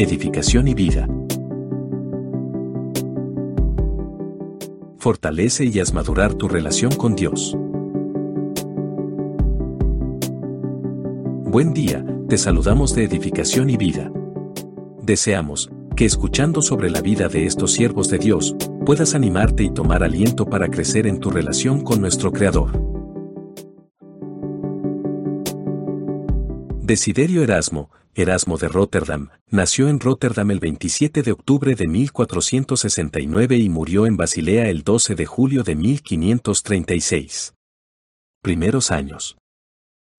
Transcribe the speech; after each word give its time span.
edificación 0.00 0.68
y 0.68 0.74
vida. 0.74 1.08
Fortalece 4.98 5.64
y 5.64 5.80
haz 5.80 5.92
madurar 5.92 6.34
tu 6.34 6.46
relación 6.46 6.94
con 6.94 7.16
Dios. 7.16 7.56
Buen 11.50 11.74
día, 11.74 12.06
te 12.28 12.38
saludamos 12.38 12.94
de 12.94 13.04
edificación 13.04 13.70
y 13.70 13.76
vida. 13.76 14.12
Deseamos 15.02 15.68
que 15.96 16.04
escuchando 16.04 16.62
sobre 16.62 16.90
la 16.90 17.00
vida 17.00 17.26
de 17.26 17.46
estos 17.46 17.72
siervos 17.72 18.08
de 18.08 18.18
Dios, 18.18 18.54
puedas 18.86 19.16
animarte 19.16 19.64
y 19.64 19.70
tomar 19.70 20.04
aliento 20.04 20.46
para 20.46 20.68
crecer 20.68 21.08
en 21.08 21.18
tu 21.18 21.30
relación 21.30 21.80
con 21.80 22.00
nuestro 22.00 22.32
Creador. 22.32 22.70
Desiderio 26.84 27.42
Erasmo, 27.42 27.90
Erasmo 28.20 28.58
de 28.58 28.66
Rotterdam, 28.66 29.28
nació 29.48 29.88
en 29.88 30.00
Rotterdam 30.00 30.50
el 30.50 30.58
27 30.58 31.22
de 31.22 31.30
octubre 31.30 31.76
de 31.76 31.86
1469 31.86 33.58
y 33.58 33.68
murió 33.68 34.06
en 34.06 34.16
Basilea 34.16 34.68
el 34.70 34.82
12 34.82 35.14
de 35.14 35.24
julio 35.24 35.62
de 35.62 35.76
1536. 35.76 37.54
Primeros 38.42 38.90
años. 38.90 39.36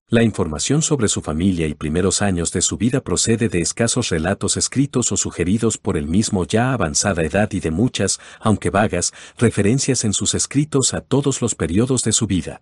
La 0.08 0.24
información 0.24 0.82
sobre 0.82 1.10
su 1.10 1.22
familia 1.22 1.68
y 1.68 1.74
primeros 1.74 2.22
años 2.22 2.54
de 2.54 2.62
su 2.62 2.78
vida 2.78 3.02
procede 3.02 3.50
de 3.50 3.60
escasos 3.60 4.08
relatos 4.08 4.56
escritos 4.56 5.12
o 5.12 5.18
sugeridos 5.18 5.78
por 5.78 5.98
el 5.98 6.08
mismo 6.08 6.46
ya 6.46 6.72
avanzada 6.72 7.24
edad 7.24 7.52
y 7.52 7.60
de 7.60 7.72
muchas, 7.72 8.22
aunque 8.40 8.70
vagas, 8.70 9.14
referencias 9.38 10.06
en 10.06 10.14
sus 10.14 10.36
escritos 10.36 10.94
a 10.94 11.02
todos 11.02 11.42
los 11.42 11.54
periodos 11.54 12.04
de 12.04 12.14
su 12.14 12.28
vida 12.28 12.62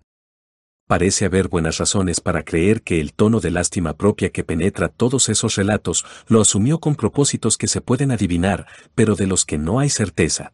parece 0.88 1.26
haber 1.26 1.50
buenas 1.50 1.77
razones 1.77 2.22
para 2.22 2.44
creer 2.44 2.82
que 2.82 3.00
el 3.00 3.14
tono 3.14 3.40
de 3.40 3.52
lástima 3.52 3.94
propia 3.94 4.30
que 4.30 4.44
penetra 4.44 4.88
todos 4.88 5.30
esos 5.30 5.55
relatos 5.55 6.05
lo 6.28 6.41
asumió 6.41 6.80
con 6.80 6.95
propósitos 6.95 7.58
que 7.58 7.67
se 7.67 7.81
pueden 7.81 8.12
adivinar, 8.12 8.66
pero 8.95 9.16
de 9.16 9.28
los 9.28 9.45
que 9.45 9.58
no 9.58 9.80
hay 9.80 9.89
certeza. 9.89 10.53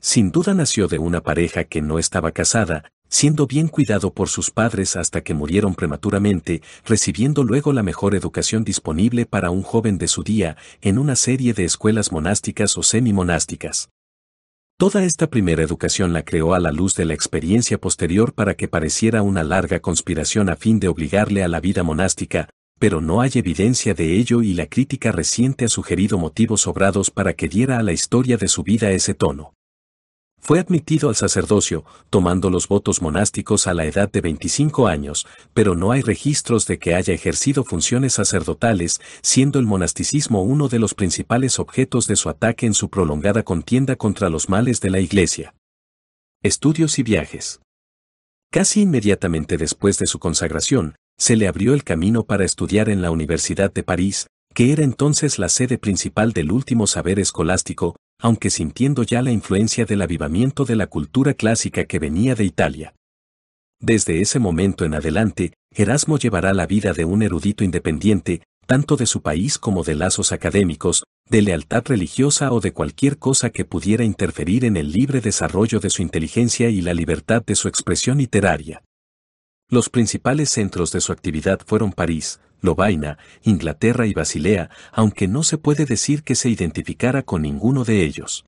Sin 0.00 0.30
duda 0.30 0.52
nació 0.52 0.88
de 0.88 0.98
una 0.98 1.22
pareja 1.22 1.64
que 1.64 1.80
no 1.80 1.98
estaba 1.98 2.32
casada, 2.32 2.90
siendo 3.08 3.46
bien 3.46 3.68
cuidado 3.68 4.12
por 4.12 4.28
sus 4.28 4.50
padres 4.50 4.96
hasta 4.96 5.22
que 5.22 5.32
murieron 5.32 5.74
prematuramente, 5.74 6.60
recibiendo 6.84 7.44
luego 7.44 7.72
la 7.72 7.82
mejor 7.82 8.14
educación 8.14 8.64
disponible 8.64 9.26
para 9.26 9.50
un 9.50 9.62
joven 9.62 9.96
de 9.96 10.08
su 10.08 10.22
día 10.22 10.56
en 10.82 10.98
una 10.98 11.16
serie 11.16 11.54
de 11.54 11.64
escuelas 11.64 12.12
monásticas 12.12 12.76
o 12.76 12.82
semi-monásticas. 12.82 13.88
Toda 14.78 15.04
esta 15.04 15.30
primera 15.30 15.62
educación 15.62 16.12
la 16.12 16.22
creó 16.22 16.52
a 16.52 16.60
la 16.60 16.70
luz 16.70 16.94
de 16.96 17.06
la 17.06 17.14
experiencia 17.14 17.78
posterior 17.78 18.34
para 18.34 18.56
que 18.56 18.68
pareciera 18.68 19.22
una 19.22 19.42
larga 19.42 19.80
conspiración 19.80 20.50
a 20.50 20.56
fin 20.56 20.80
de 20.80 20.88
obligarle 20.88 21.42
a 21.42 21.48
la 21.48 21.60
vida 21.60 21.82
monástica, 21.82 22.50
pero 22.78 23.00
no 23.00 23.22
hay 23.22 23.30
evidencia 23.36 23.94
de 23.94 24.18
ello 24.18 24.42
y 24.42 24.52
la 24.52 24.66
crítica 24.66 25.12
reciente 25.12 25.64
ha 25.64 25.68
sugerido 25.68 26.18
motivos 26.18 26.60
sobrados 26.60 27.10
para 27.10 27.32
que 27.32 27.48
diera 27.48 27.78
a 27.78 27.82
la 27.82 27.92
historia 27.92 28.36
de 28.36 28.48
su 28.48 28.64
vida 28.64 28.90
ese 28.90 29.14
tono. 29.14 29.55
Fue 30.40 30.60
admitido 30.60 31.08
al 31.08 31.16
sacerdocio, 31.16 31.84
tomando 32.08 32.50
los 32.50 32.68
votos 32.68 33.02
monásticos 33.02 33.66
a 33.66 33.74
la 33.74 33.84
edad 33.84 34.10
de 34.10 34.20
25 34.20 34.86
años, 34.86 35.26
pero 35.54 35.74
no 35.74 35.90
hay 35.90 36.02
registros 36.02 36.66
de 36.66 36.78
que 36.78 36.94
haya 36.94 37.12
ejercido 37.12 37.64
funciones 37.64 38.14
sacerdotales, 38.14 39.00
siendo 39.22 39.58
el 39.58 39.66
monasticismo 39.66 40.42
uno 40.42 40.68
de 40.68 40.78
los 40.78 40.94
principales 40.94 41.58
objetos 41.58 42.06
de 42.06 42.16
su 42.16 42.28
ataque 42.28 42.66
en 42.66 42.74
su 42.74 42.90
prolongada 42.90 43.42
contienda 43.42 43.96
contra 43.96 44.28
los 44.28 44.48
males 44.48 44.80
de 44.80 44.90
la 44.90 45.00
Iglesia. 45.00 45.54
Estudios 46.42 46.98
y 47.00 47.02
viajes. 47.02 47.60
Casi 48.52 48.82
inmediatamente 48.82 49.56
después 49.56 49.98
de 49.98 50.06
su 50.06 50.18
consagración, 50.18 50.94
se 51.18 51.34
le 51.34 51.48
abrió 51.48 51.74
el 51.74 51.82
camino 51.82 52.24
para 52.24 52.44
estudiar 52.44 52.88
en 52.88 53.02
la 53.02 53.10
Universidad 53.10 53.72
de 53.72 53.82
París, 53.82 54.28
que 54.54 54.72
era 54.72 54.84
entonces 54.84 55.38
la 55.38 55.48
sede 55.48 55.76
principal 55.76 56.32
del 56.32 56.52
último 56.52 56.86
saber 56.86 57.18
escolástico, 57.18 57.96
aunque 58.18 58.50
sintiendo 58.50 59.02
ya 59.02 59.22
la 59.22 59.32
influencia 59.32 59.84
del 59.84 60.02
avivamiento 60.02 60.64
de 60.64 60.76
la 60.76 60.86
cultura 60.86 61.34
clásica 61.34 61.84
que 61.84 61.98
venía 61.98 62.34
de 62.34 62.44
Italia. 62.44 62.94
Desde 63.80 64.20
ese 64.20 64.38
momento 64.38 64.84
en 64.84 64.94
adelante, 64.94 65.52
Erasmo 65.70 66.18
llevará 66.18 66.54
la 66.54 66.66
vida 66.66 66.92
de 66.92 67.04
un 67.04 67.22
erudito 67.22 67.62
independiente, 67.62 68.42
tanto 68.66 68.96
de 68.96 69.06
su 69.06 69.20
país 69.20 69.58
como 69.58 69.84
de 69.84 69.94
lazos 69.94 70.32
académicos, 70.32 71.04
de 71.28 71.42
lealtad 71.42 71.84
religiosa 71.86 72.52
o 72.52 72.60
de 72.60 72.72
cualquier 72.72 73.18
cosa 73.18 73.50
que 73.50 73.64
pudiera 73.64 74.04
interferir 74.04 74.64
en 74.64 74.76
el 74.76 74.92
libre 74.92 75.20
desarrollo 75.20 75.80
de 75.80 75.90
su 75.90 76.02
inteligencia 76.02 76.70
y 76.70 76.80
la 76.80 76.94
libertad 76.94 77.42
de 77.44 77.54
su 77.54 77.68
expresión 77.68 78.18
literaria. 78.18 78.82
Los 79.68 79.90
principales 79.90 80.50
centros 80.50 80.92
de 80.92 81.00
su 81.00 81.10
actividad 81.10 81.58
fueron 81.66 81.90
París, 81.90 82.38
Lovaina, 82.60 83.18
Inglaterra 83.42 84.06
y 84.06 84.14
Basilea, 84.14 84.70
aunque 84.92 85.26
no 85.26 85.42
se 85.42 85.58
puede 85.58 85.86
decir 85.86 86.22
que 86.22 86.36
se 86.36 86.48
identificara 86.48 87.24
con 87.24 87.42
ninguno 87.42 87.82
de 87.84 88.04
ellos. 88.04 88.44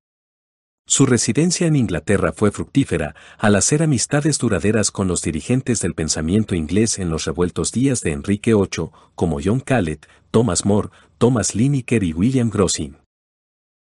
Su 0.87 1.07
residencia 1.07 1.67
en 1.67 1.75
Inglaterra 1.75 2.33
fue 2.33 2.53
fructífera, 2.53 3.17
al 3.37 3.57
hacer 3.57 3.83
amistades 3.83 4.39
duraderas 4.39 4.93
con 4.93 5.09
los 5.09 5.21
dirigentes 5.21 5.81
del 5.81 5.95
pensamiento 5.95 6.55
inglés 6.55 7.01
en 7.01 7.11
los 7.11 7.25
revueltos 7.25 7.73
días 7.73 8.01
de 8.01 8.13
Enrique 8.13 8.55
VIII, 8.55 8.91
como 9.17 9.41
John 9.45 9.59
Callet, 9.59 10.07
Thomas 10.31 10.65
More, 10.65 10.91
Thomas 11.19 11.57
Lineker 11.57 12.05
y 12.05 12.13
William 12.13 12.49
Grossin. 12.49 12.97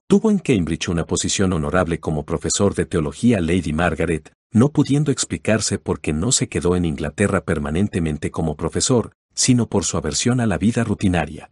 Tuvo 0.09 0.31
en 0.31 0.39
Cambridge 0.39 0.89
una 0.89 1.05
posición 1.05 1.53
honorable 1.53 2.01
como 2.01 2.25
profesor 2.25 2.75
de 2.75 2.87
teología 2.87 3.41
Lady 3.41 3.75
Margaret, 3.75 4.33
no 4.57 4.71
pudiendo 4.71 5.13
explicarse 5.13 5.79
por 5.79 6.01
qué 6.01 6.15
no 6.15 6.33
se 6.33 6.49
quedó 6.49 6.77
en 6.77 6.87
Inglaterra 6.87 7.43
permanentemente 7.45 8.31
como 8.31 8.57
profesor, 8.57 9.13
sino 9.35 9.69
por 9.69 9.85
su 9.85 9.99
aversión 9.99 10.41
a 10.41 10.47
la 10.47 10.57
vida 10.57 10.83
rutinaria. 10.83 11.51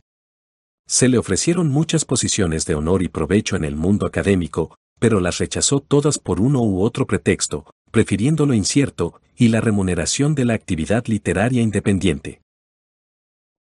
Se 0.88 1.10
le 1.10 1.18
ofrecieron 1.18 1.68
muchas 1.68 2.06
posiciones 2.06 2.64
de 2.64 2.74
honor 2.74 3.02
y 3.02 3.08
provecho 3.08 3.56
en 3.56 3.64
el 3.64 3.76
mundo 3.76 4.06
académico, 4.06 4.74
pero 4.98 5.20
las 5.20 5.36
rechazó 5.36 5.80
todas 5.80 6.18
por 6.18 6.40
uno 6.40 6.62
u 6.62 6.80
otro 6.80 7.06
pretexto, 7.06 7.66
prefiriendo 7.90 8.46
lo 8.46 8.54
incierto 8.54 9.20
y 9.36 9.48
la 9.48 9.60
remuneración 9.60 10.34
de 10.34 10.46
la 10.46 10.54
actividad 10.54 11.04
literaria 11.06 11.60
independiente. 11.60 12.40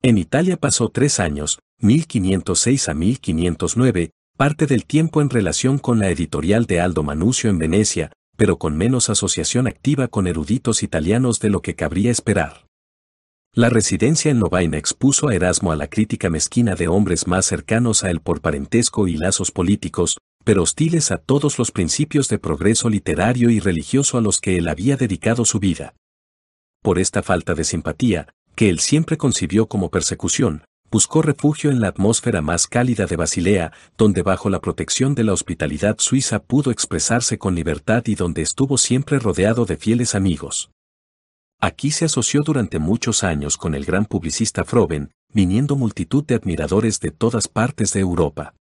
En 0.04 0.20
Italia 0.20 0.56
pasó 0.56 0.90
tres 0.90 1.20
años, 1.20 1.58
1506 1.80 2.90
a 2.90 2.94
1509, 2.94 4.12
parte 4.38 4.68
del 4.68 4.86
tiempo 4.86 5.20
en 5.20 5.32
relación 5.32 5.80
con 5.80 5.98
la 5.98 6.12
editorial 6.12 6.68
de 6.68 6.80
Aldo 6.80 7.02
Manucio 7.02 7.50
en 7.50 7.58
Venecia, 7.58 8.12
pero 8.38 8.58
con 8.58 8.78
menos 8.78 9.10
asociación 9.10 9.68
activa 9.68 10.08
con 10.08 10.28
eruditos 10.28 10.84
italianos 10.84 11.40
de 11.40 11.50
lo 11.50 11.62
que 11.62 11.76
cabría 11.76 12.12
esperar. 12.12 12.66
La 13.54 13.70
residencia 13.70 14.32
en 14.32 14.40
Lovaina 14.40 14.78
expuso 14.78 15.28
a 15.28 15.36
Erasmo 15.36 15.74
a 15.74 15.76
la 15.76 15.88
crítica 15.88 16.30
mezquina 16.30 16.76
de 16.76 16.88
hombres 16.88 17.28
más 17.28 17.46
cercanos 17.46 18.04
a 18.04 18.10
él 18.10 18.22
por 18.22 18.40
parentesco 18.40 19.10
y 19.10 19.18
lazos 19.18 19.52
políticos, 19.52 20.20
pero 20.46 20.64
hostiles 20.64 21.12
a 21.12 21.18
todos 21.18 21.60
los 21.60 21.72
principios 21.72 22.30
de 22.30 22.40
progreso 22.40 22.90
literario 22.90 23.50
y 23.50 23.60
religioso 23.60 24.18
a 24.18 24.22
los 24.22 24.40
que 24.40 24.58
él 24.58 24.70
había 24.70 24.96
dedicado 24.96 25.44
su 25.44 25.60
vida. 25.60 25.96
Por 26.82 26.98
esta 26.98 27.22
falta 27.22 27.54
de 27.54 27.66
simpatía, 27.66 28.30
que 28.56 28.70
él 28.70 28.80
siempre 28.80 29.18
concibió 29.18 29.68
como 29.68 29.90
persecución, 29.90 30.64
buscó 30.92 31.22
refugio 31.22 31.72
en 31.72 31.80
la 31.80 31.88
atmósfera 31.88 32.42
más 32.42 32.68
cálida 32.68 33.06
de 33.06 33.16
Basilea, 33.16 33.72
donde 33.98 34.22
bajo 34.22 34.50
la 34.50 34.60
protección 34.60 35.16
de 35.16 35.24
la 35.24 35.32
hospitalidad 35.32 35.96
suiza 36.00 36.44
pudo 36.44 36.70
expresarse 36.70 37.38
con 37.38 37.56
libertad 37.56 38.04
y 38.08 38.16
donde 38.16 38.42
estuvo 38.42 38.78
siempre 38.78 39.18
rodeado 39.18 39.66
de 39.66 39.78
fieles 39.78 40.16
amigos. 40.16 40.70
Aquí 41.62 41.92
se 41.92 42.06
asoció 42.06 42.42
durante 42.42 42.80
muchos 42.80 43.24
años 43.24 43.56
con 43.56 43.74
el 43.74 43.86
gran 43.86 44.06
publicista 44.06 44.66
Froben, 44.66 45.12
viniendo 45.34 45.78
multitud 45.78 46.26
de 46.26 46.36
admiradores 46.36 47.00
de 47.00 47.12
todas 47.12 47.48
partes 47.48 47.94
de 47.94 48.02
Europa. 48.02 48.54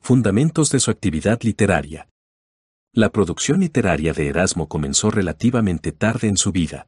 Fundamentos 0.00 0.70
de 0.70 0.78
su 0.78 0.90
actividad 0.90 1.42
literaria. 1.42 2.08
La 2.92 3.10
producción 3.10 3.60
literaria 3.60 4.12
de 4.12 4.28
Erasmo 4.28 4.68
comenzó 4.68 5.10
relativamente 5.10 5.92
tarde 5.92 6.28
en 6.28 6.36
su 6.36 6.52
vida. 6.52 6.86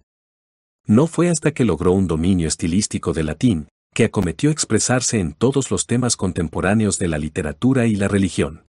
No 0.87 1.07
fue 1.07 1.31
hasta 1.31 1.53
que 1.53 1.65
logró 1.65 1.93
un 1.93 2.07
dominio 2.07 2.49
estilístico 2.49 3.13
del 3.13 3.27
latín, 3.27 3.69
que 3.95 4.05
acometió 4.05 4.51
expresarse 4.51 5.21
en 5.21 5.33
todos 5.33 5.71
los 5.71 5.87
temas 5.87 6.17
contemporáneos 6.17 6.99
de 6.99 7.09
la 7.09 7.19
literatura 7.19 7.87
y 7.87 7.95
la 7.95 8.09
religión. 8.09 8.67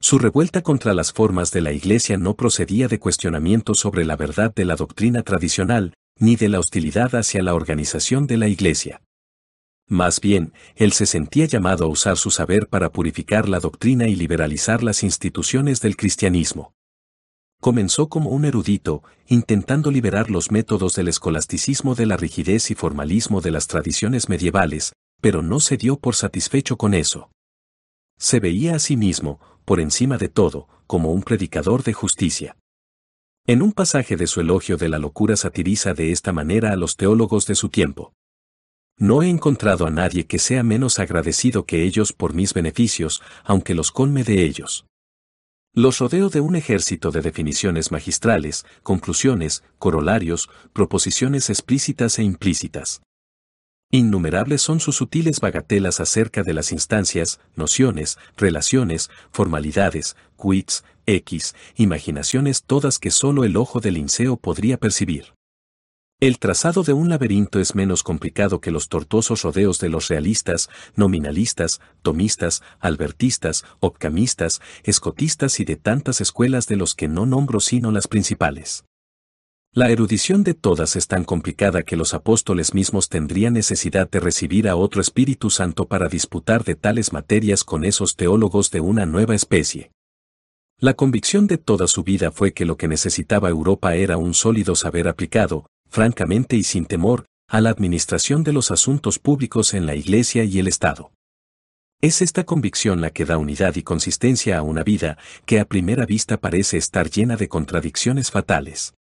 Su 0.00 0.18
revuelta 0.18 0.62
contra 0.62 0.94
las 0.94 1.12
formas 1.12 1.50
de 1.50 1.60
la 1.60 1.72
Iglesia 1.72 2.16
no 2.16 2.34
procedía 2.34 2.88
de 2.88 2.98
cuestionamientos 2.98 3.78
sobre 3.78 4.04
la 4.04 4.16
verdad 4.16 4.54
de 4.54 4.64
la 4.64 4.76
doctrina 4.76 5.22
tradicional, 5.22 5.94
ni 6.18 6.36
de 6.36 6.48
la 6.48 6.58
hostilidad 6.58 7.14
hacia 7.14 7.42
la 7.42 7.54
organización 7.54 8.26
de 8.26 8.38
la 8.38 8.48
Iglesia. 8.48 9.02
Más 9.88 10.20
bien, 10.20 10.54
él 10.76 10.92
se 10.92 11.04
sentía 11.04 11.46
llamado 11.46 11.84
a 11.84 11.88
usar 11.88 12.16
su 12.16 12.30
saber 12.30 12.68
para 12.68 12.92
purificar 12.92 13.48
la 13.48 13.60
doctrina 13.60 14.08
y 14.08 14.14
liberalizar 14.14 14.82
las 14.82 15.02
instituciones 15.02 15.80
del 15.80 15.96
cristianismo. 15.96 16.72
Comenzó 17.60 18.08
como 18.08 18.30
un 18.30 18.46
erudito, 18.46 19.02
intentando 19.26 19.90
liberar 19.90 20.30
los 20.30 20.50
métodos 20.50 20.94
del 20.94 21.08
escolasticismo 21.08 21.94
de 21.94 22.06
la 22.06 22.16
rigidez 22.16 22.70
y 22.70 22.74
formalismo 22.74 23.42
de 23.42 23.50
las 23.50 23.66
tradiciones 23.66 24.30
medievales, 24.30 24.94
pero 25.20 25.42
no 25.42 25.60
se 25.60 25.76
dio 25.76 25.98
por 25.98 26.14
satisfecho 26.14 26.78
con 26.78 26.94
eso. 26.94 27.30
Se 28.18 28.40
veía 28.40 28.76
a 28.76 28.78
sí 28.78 28.96
mismo, 28.96 29.40
por 29.66 29.78
encima 29.78 30.16
de 30.16 30.30
todo, 30.30 30.68
como 30.86 31.12
un 31.12 31.22
predicador 31.22 31.82
de 31.82 31.92
justicia. 31.92 32.56
En 33.46 33.60
un 33.60 33.72
pasaje 33.72 34.16
de 34.16 34.26
su 34.26 34.40
elogio 34.40 34.78
de 34.78 34.88
la 34.88 34.98
locura 34.98 35.36
satiriza 35.36 35.92
de 35.92 36.12
esta 36.12 36.32
manera 36.32 36.72
a 36.72 36.76
los 36.76 36.96
teólogos 36.96 37.46
de 37.46 37.54
su 37.54 37.68
tiempo. 37.68 38.14
No 38.96 39.22
he 39.22 39.28
encontrado 39.28 39.86
a 39.86 39.90
nadie 39.90 40.26
que 40.26 40.38
sea 40.38 40.62
menos 40.62 40.98
agradecido 40.98 41.64
que 41.64 41.84
ellos 41.84 42.12
por 42.12 42.34
mis 42.34 42.54
beneficios, 42.54 43.22
aunque 43.44 43.74
los 43.74 43.92
colme 43.92 44.24
de 44.24 44.44
ellos. 44.44 44.86
Los 45.72 46.00
rodeo 46.00 46.30
de 46.30 46.40
un 46.40 46.56
ejército 46.56 47.12
de 47.12 47.20
definiciones 47.20 47.92
magistrales, 47.92 48.66
conclusiones, 48.82 49.62
corolarios, 49.78 50.50
proposiciones 50.72 51.48
explícitas 51.48 52.18
e 52.18 52.24
implícitas. 52.24 53.02
Innumerables 53.92 54.62
son 54.62 54.80
sus 54.80 54.96
sutiles 54.96 55.38
bagatelas 55.38 56.00
acerca 56.00 56.42
de 56.42 56.54
las 56.54 56.72
instancias, 56.72 57.38
nociones, 57.54 58.18
relaciones, 58.36 59.10
formalidades, 59.30 60.16
quits, 60.36 60.82
x, 61.06 61.54
imaginaciones 61.76 62.64
todas 62.64 62.98
que 62.98 63.12
solo 63.12 63.44
el 63.44 63.56
ojo 63.56 63.78
del 63.78 63.94
linceo 63.94 64.36
podría 64.36 64.76
percibir. 64.76 65.34
El 66.20 66.38
trazado 66.38 66.82
de 66.82 66.92
un 66.92 67.08
laberinto 67.08 67.60
es 67.60 67.74
menos 67.74 68.02
complicado 68.02 68.60
que 68.60 68.70
los 68.70 68.90
tortuosos 68.90 69.40
rodeos 69.40 69.78
de 69.78 69.88
los 69.88 70.08
realistas, 70.08 70.68
nominalistas, 70.94 71.80
tomistas, 72.02 72.62
albertistas, 72.78 73.64
opcamistas, 73.80 74.60
escotistas 74.82 75.60
y 75.60 75.64
de 75.64 75.76
tantas 75.76 76.20
escuelas 76.20 76.66
de 76.66 76.76
los 76.76 76.94
que 76.94 77.08
no 77.08 77.24
nombro 77.24 77.58
sino 77.58 77.90
las 77.90 78.06
principales. 78.06 78.84
La 79.72 79.88
erudición 79.88 80.44
de 80.44 80.52
todas 80.52 80.94
es 80.94 81.06
tan 81.06 81.24
complicada 81.24 81.84
que 81.84 81.96
los 81.96 82.12
apóstoles 82.12 82.74
mismos 82.74 83.08
tendrían 83.08 83.54
necesidad 83.54 84.10
de 84.10 84.20
recibir 84.20 84.68
a 84.68 84.76
otro 84.76 85.00
Espíritu 85.00 85.48
Santo 85.48 85.86
para 85.86 86.10
disputar 86.10 86.64
de 86.64 86.74
tales 86.74 87.14
materias 87.14 87.64
con 87.64 87.82
esos 87.82 88.16
teólogos 88.16 88.70
de 88.70 88.80
una 88.80 89.06
nueva 89.06 89.34
especie. 89.34 89.90
La 90.76 90.92
convicción 90.92 91.46
de 91.46 91.56
toda 91.56 91.86
su 91.86 92.02
vida 92.02 92.30
fue 92.30 92.52
que 92.52 92.66
lo 92.66 92.76
que 92.76 92.88
necesitaba 92.88 93.48
Europa 93.48 93.94
era 93.94 94.18
un 94.18 94.34
sólido 94.34 94.74
saber 94.74 95.08
aplicado, 95.08 95.66
francamente 95.90 96.56
y 96.56 96.62
sin 96.62 96.86
temor, 96.86 97.26
a 97.48 97.60
la 97.60 97.70
administración 97.70 98.44
de 98.44 98.52
los 98.52 98.70
asuntos 98.70 99.18
públicos 99.18 99.74
en 99.74 99.86
la 99.86 99.94
Iglesia 99.94 100.44
y 100.44 100.58
el 100.58 100.68
Estado. 100.68 101.12
Es 102.00 102.22
esta 102.22 102.44
convicción 102.44 103.02
la 103.02 103.10
que 103.10 103.26
da 103.26 103.36
unidad 103.36 103.76
y 103.76 103.82
consistencia 103.82 104.56
a 104.56 104.62
una 104.62 104.82
vida 104.82 105.18
que 105.44 105.60
a 105.60 105.66
primera 105.66 106.06
vista 106.06 106.38
parece 106.38 106.78
estar 106.78 107.10
llena 107.10 107.36
de 107.36 107.48
contradicciones 107.48 108.30
fatales. 108.30 108.94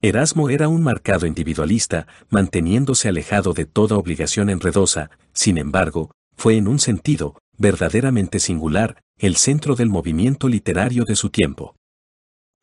Erasmo 0.00 0.48
era 0.48 0.68
un 0.68 0.82
marcado 0.82 1.26
individualista, 1.26 2.06
manteniéndose 2.30 3.08
alejado 3.08 3.52
de 3.52 3.66
toda 3.66 3.96
obligación 3.96 4.50
enredosa, 4.50 5.10
sin 5.32 5.58
embargo, 5.58 6.10
fue 6.36 6.56
en 6.56 6.68
un 6.68 6.78
sentido, 6.78 7.36
verdaderamente 7.56 8.38
singular, 8.38 9.00
el 9.18 9.36
centro 9.36 9.74
del 9.74 9.88
movimiento 9.88 10.48
literario 10.48 11.04
de 11.04 11.16
su 11.16 11.30
tiempo. 11.30 11.74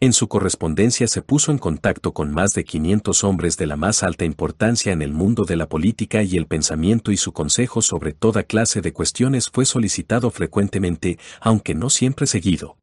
En 0.01 0.11
su 0.11 0.27
correspondencia 0.27 1.07
se 1.07 1.21
puso 1.21 1.53
en 1.53 1.57
contacto 1.57 2.13
con 2.13 2.29
más 2.29 2.51
de 2.51 2.65
500 2.65 3.23
hombres 3.23 3.55
de 3.55 3.65
la 3.65 3.77
más 3.77 4.03
alta 4.03 4.25
importancia 4.25 4.91
en 4.91 5.01
el 5.01 5.13
mundo 5.13 5.45
de 5.45 5.55
la 5.55 5.69
política 5.69 6.21
y 6.21 6.35
el 6.35 6.47
pensamiento 6.47 7.13
y 7.13 7.17
su 7.17 7.31
consejo 7.31 7.81
sobre 7.81 8.11
toda 8.11 8.43
clase 8.43 8.81
de 8.81 8.91
cuestiones 8.91 9.49
fue 9.49 9.65
solicitado 9.65 10.31
frecuentemente, 10.31 11.17
aunque 11.39 11.75
no 11.75 11.89
siempre 11.89 12.27
seguido. 12.27 12.77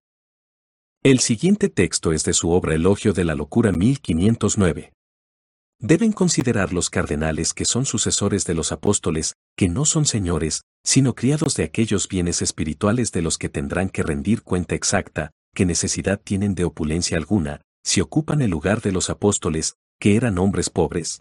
El 1.03 1.19
siguiente 1.19 1.69
texto 1.69 2.13
es 2.13 2.25
de 2.25 2.33
su 2.33 2.51
obra 2.51 2.75
Elogio 2.75 3.13
de 3.13 3.25
la 3.25 3.35
Locura 3.35 3.73
1509. 3.73 4.95
Deben 5.81 6.13
considerar 6.13 6.73
los 6.73 6.89
cardenales 6.89 7.53
que 7.53 7.67
son 7.67 7.85
sucesores 7.85 8.47
de 8.47 8.55
los 8.55 8.73
apóstoles, 8.73 9.35
que 9.55 9.69
no 9.69 9.85
son 9.85 10.07
señores, 10.07 10.63
sino 10.83 11.15
criados 11.15 11.57
de 11.57 11.65
aquellos 11.65 12.09
bienes 12.09 12.41
espirituales 12.41 13.13
de 13.13 13.21
los 13.21 13.37
que 13.37 13.51
tendrán 13.51 13.91
que 13.91 14.03
rendir 14.03 14.43
cuenta 14.43 14.77
exacta, 14.77 15.33
¿qué 15.55 15.67
necesidad 15.67 16.21
tienen 16.23 16.55
de 16.55 16.65
opulencia 16.65 17.17
alguna, 17.17 17.61
si 17.85 18.01
ocupan 18.01 18.43
el 18.43 18.51
lugar 18.51 18.81
de 18.81 18.93
los 18.93 19.11
apóstoles, 19.11 19.75
que 20.01 20.17
eran 20.17 20.39
hombres 20.39 20.71
pobres? 20.71 21.21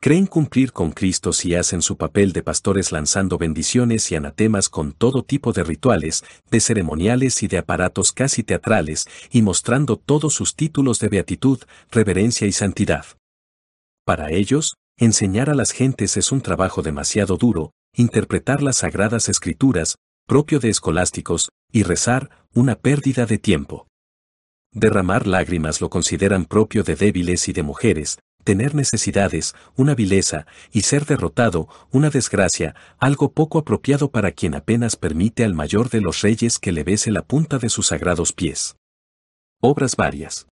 Creen 0.00 0.26
cumplir 0.26 0.72
con 0.72 0.90
Cristo 0.90 1.32
si 1.32 1.54
hacen 1.54 1.80
su 1.80 1.96
papel 1.96 2.32
de 2.32 2.42
pastores 2.42 2.90
lanzando 2.90 3.38
bendiciones 3.38 4.10
y 4.10 4.16
anatemas 4.16 4.68
con 4.68 4.92
todo 4.92 5.22
tipo 5.22 5.52
de 5.52 5.62
rituales, 5.62 6.24
de 6.50 6.58
ceremoniales 6.58 7.40
y 7.44 7.46
de 7.46 7.58
aparatos 7.58 8.12
casi 8.12 8.42
teatrales, 8.42 9.06
y 9.30 9.42
mostrando 9.42 9.96
todos 9.96 10.34
sus 10.34 10.56
títulos 10.56 10.98
de 10.98 11.08
beatitud, 11.08 11.60
reverencia 11.92 12.48
y 12.48 12.52
santidad. 12.52 13.06
Para 14.04 14.32
ellos, 14.32 14.74
enseñar 14.98 15.50
a 15.50 15.54
las 15.54 15.70
gentes 15.70 16.16
es 16.16 16.32
un 16.32 16.40
trabajo 16.40 16.82
demasiado 16.82 17.36
duro, 17.36 17.70
interpretar 17.94 18.60
las 18.60 18.78
sagradas 18.78 19.28
escrituras, 19.28 19.98
propio 20.26 20.58
de 20.58 20.70
escolásticos, 20.70 21.50
y 21.72 21.82
rezar, 21.82 22.30
una 22.54 22.76
pérdida 22.76 23.26
de 23.26 23.38
tiempo. 23.38 23.88
Derramar 24.72 25.26
lágrimas 25.26 25.80
lo 25.80 25.90
consideran 25.90 26.44
propio 26.44 26.82
de 26.82 26.96
débiles 26.96 27.48
y 27.48 27.52
de 27.52 27.62
mujeres, 27.62 28.18
tener 28.44 28.74
necesidades, 28.74 29.54
una 29.76 29.94
vileza, 29.94 30.46
y 30.70 30.82
ser 30.82 31.06
derrotado, 31.06 31.68
una 31.90 32.10
desgracia, 32.10 32.74
algo 32.98 33.32
poco 33.32 33.58
apropiado 33.58 34.10
para 34.10 34.32
quien 34.32 34.54
apenas 34.54 34.96
permite 34.96 35.44
al 35.44 35.54
mayor 35.54 35.90
de 35.90 36.00
los 36.00 36.20
reyes 36.20 36.58
que 36.58 36.72
le 36.72 36.84
bese 36.84 37.10
la 37.10 37.22
punta 37.22 37.58
de 37.58 37.68
sus 37.68 37.88
sagrados 37.88 38.32
pies. 38.32 38.76
Obras 39.60 39.96
varias. 39.96 40.46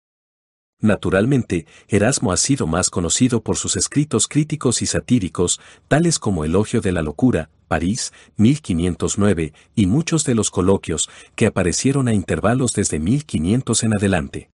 Naturalmente, 0.80 1.66
Erasmo 1.88 2.32
ha 2.32 2.36
sido 2.36 2.66
más 2.66 2.90
conocido 2.90 3.42
por 3.42 3.56
sus 3.56 3.76
escritos 3.76 4.28
críticos 4.28 4.82
y 4.82 4.86
satíricos, 4.86 5.60
tales 5.88 6.18
como 6.18 6.44
Elogio 6.44 6.82
de 6.82 6.92
la 6.92 7.02
Locura, 7.02 7.50
París, 7.66 8.12
1509, 8.36 9.52
y 9.74 9.86
muchos 9.86 10.24
de 10.24 10.34
los 10.34 10.50
coloquios, 10.50 11.08
que 11.34 11.46
aparecieron 11.46 12.08
a 12.08 12.14
intervalos 12.14 12.72
desde 12.72 12.98
1500 12.98 13.82
en 13.82 13.94
adelante. 13.96 14.50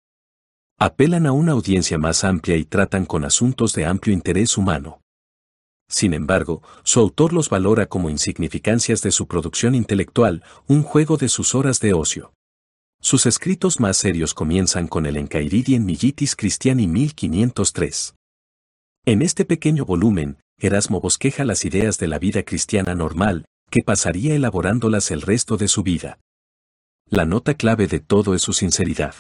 Apelan 0.79 1.27
a 1.27 1.33
una 1.33 1.53
audiencia 1.53 1.99
más 1.99 2.23
amplia 2.23 2.57
y 2.57 2.65
tratan 2.65 3.05
con 3.05 3.25
asuntos 3.25 3.73
de 3.75 3.85
amplio 3.85 4.15
interés 4.15 4.57
humano. 4.57 5.01
Sin 5.89 6.13
embargo, 6.13 6.63
su 6.85 7.01
autor 7.01 7.33
los 7.33 7.49
valora 7.49 7.87
como 7.87 8.11
insignificancias 8.11 9.03
de 9.03 9.11
su 9.11 9.27
producción 9.27 9.75
intelectual, 9.75 10.45
un 10.67 10.83
juego 10.83 11.17
de 11.17 11.29
sus 11.29 11.55
horas 11.55 11.81
de 11.81 11.95
ocio. 11.95 12.33
Sus 13.01 13.27
escritos 13.27 13.81
más 13.81 13.97
serios 13.97 14.35
comienzan 14.35 14.87
con 14.87 15.07
el 15.07 15.17
Encairidium 15.17 15.85
Militis 15.85 16.37
Christiani 16.37 16.87
1503. 16.87 18.15
En 19.07 19.23
este 19.23 19.45
pequeño 19.45 19.85
volumen, 19.85 20.39
Erasmo 20.61 21.01
bosqueja 21.01 21.45
las 21.45 21.65
ideas 21.65 21.99
de 21.99 22.09
la 22.09 22.19
vida 22.19 22.43
cristiana 22.43 22.97
normal, 22.97 23.45
que 23.71 23.85
pasaría 23.85 24.35
elaborándolas 24.35 25.13
el 25.13 25.23
resto 25.23 25.57
de 25.57 25.69
su 25.69 25.85
vida. 25.85 26.19
La 27.09 27.25
nota 27.25 27.55
clave 27.55 27.87
de 27.87 28.01
todo 28.01 28.35
es 28.35 28.43
su 28.43 28.53
sinceridad. 28.53 29.15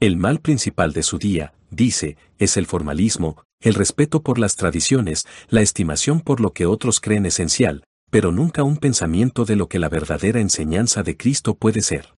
El 0.00 0.16
mal 0.16 0.40
principal 0.40 0.94
de 0.94 1.02
su 1.02 1.18
día, 1.18 1.52
dice, 1.70 2.16
es 2.38 2.56
el 2.56 2.64
formalismo, 2.64 3.44
el 3.60 3.74
respeto 3.74 4.22
por 4.22 4.38
las 4.38 4.56
tradiciones, 4.56 5.26
la 5.50 5.60
estimación 5.60 6.22
por 6.22 6.40
lo 6.40 6.54
que 6.54 6.64
otros 6.64 7.00
creen 7.00 7.26
esencial, 7.26 7.84
pero 8.10 8.32
nunca 8.32 8.62
un 8.62 8.78
pensamiento 8.78 9.44
de 9.44 9.56
lo 9.56 9.68
que 9.68 9.78
la 9.78 9.90
verdadera 9.90 10.40
enseñanza 10.40 11.02
de 11.02 11.18
Cristo 11.18 11.54
puede 11.54 11.82
ser. 11.82 12.14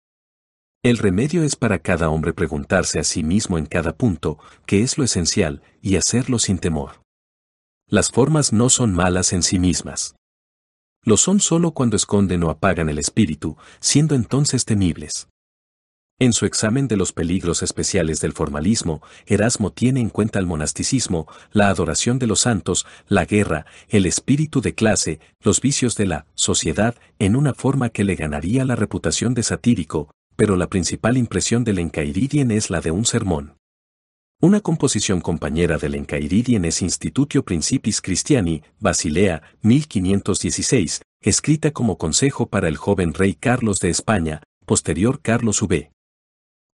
El 0.84 0.98
remedio 0.98 1.42
es 1.42 1.56
para 1.56 1.80
cada 1.80 2.08
hombre 2.08 2.32
preguntarse 2.32 3.00
a 3.00 3.04
sí 3.04 3.24
mismo 3.24 3.58
en 3.58 3.66
cada 3.66 3.96
punto 3.96 4.38
qué 4.64 4.82
es 4.82 4.96
lo 4.96 5.02
esencial 5.02 5.60
y 5.80 5.96
hacerlo 5.96 6.38
sin 6.38 6.58
temor. 6.58 7.01
Las 7.92 8.10
formas 8.10 8.54
no 8.54 8.70
son 8.70 8.94
malas 8.94 9.34
en 9.34 9.42
sí 9.42 9.58
mismas. 9.58 10.16
Lo 11.04 11.18
son 11.18 11.40
solo 11.40 11.72
cuando 11.72 11.94
esconden 11.94 12.42
o 12.42 12.48
apagan 12.48 12.88
el 12.88 12.98
espíritu, 12.98 13.58
siendo 13.80 14.14
entonces 14.14 14.64
temibles. 14.64 15.28
En 16.18 16.32
su 16.32 16.46
examen 16.46 16.88
de 16.88 16.96
los 16.96 17.12
peligros 17.12 17.62
especiales 17.62 18.22
del 18.22 18.32
formalismo, 18.32 19.02
Erasmo 19.26 19.72
tiene 19.72 20.00
en 20.00 20.08
cuenta 20.08 20.38
el 20.38 20.46
monasticismo, 20.46 21.26
la 21.52 21.68
adoración 21.68 22.18
de 22.18 22.28
los 22.28 22.40
santos, 22.40 22.86
la 23.08 23.26
guerra, 23.26 23.66
el 23.90 24.06
espíritu 24.06 24.62
de 24.62 24.74
clase, 24.74 25.20
los 25.42 25.60
vicios 25.60 25.94
de 25.94 26.06
la 26.06 26.26
sociedad, 26.34 26.96
en 27.18 27.36
una 27.36 27.52
forma 27.52 27.90
que 27.90 28.04
le 28.04 28.14
ganaría 28.14 28.64
la 28.64 28.74
reputación 28.74 29.34
de 29.34 29.42
satírico, 29.42 30.10
pero 30.34 30.56
la 30.56 30.68
principal 30.68 31.18
impresión 31.18 31.62
del 31.62 31.78
Encairidion 31.78 32.52
es 32.52 32.70
la 32.70 32.80
de 32.80 32.90
un 32.90 33.04
sermón. 33.04 33.58
Una 34.44 34.60
composición 34.60 35.20
compañera 35.20 35.78
del 35.78 35.94
Encairidion 35.94 36.64
es 36.64 36.82
Institutio 36.82 37.44
Principis 37.44 38.00
Christiani, 38.00 38.64
Basilea, 38.80 39.40
1516, 39.62 41.02
escrita 41.20 41.70
como 41.70 41.96
consejo 41.96 42.48
para 42.48 42.66
el 42.66 42.76
joven 42.76 43.14
rey 43.14 43.34
Carlos 43.34 43.78
de 43.78 43.90
España, 43.90 44.42
posterior 44.66 45.20
Carlos 45.22 45.62
V. 45.62 45.92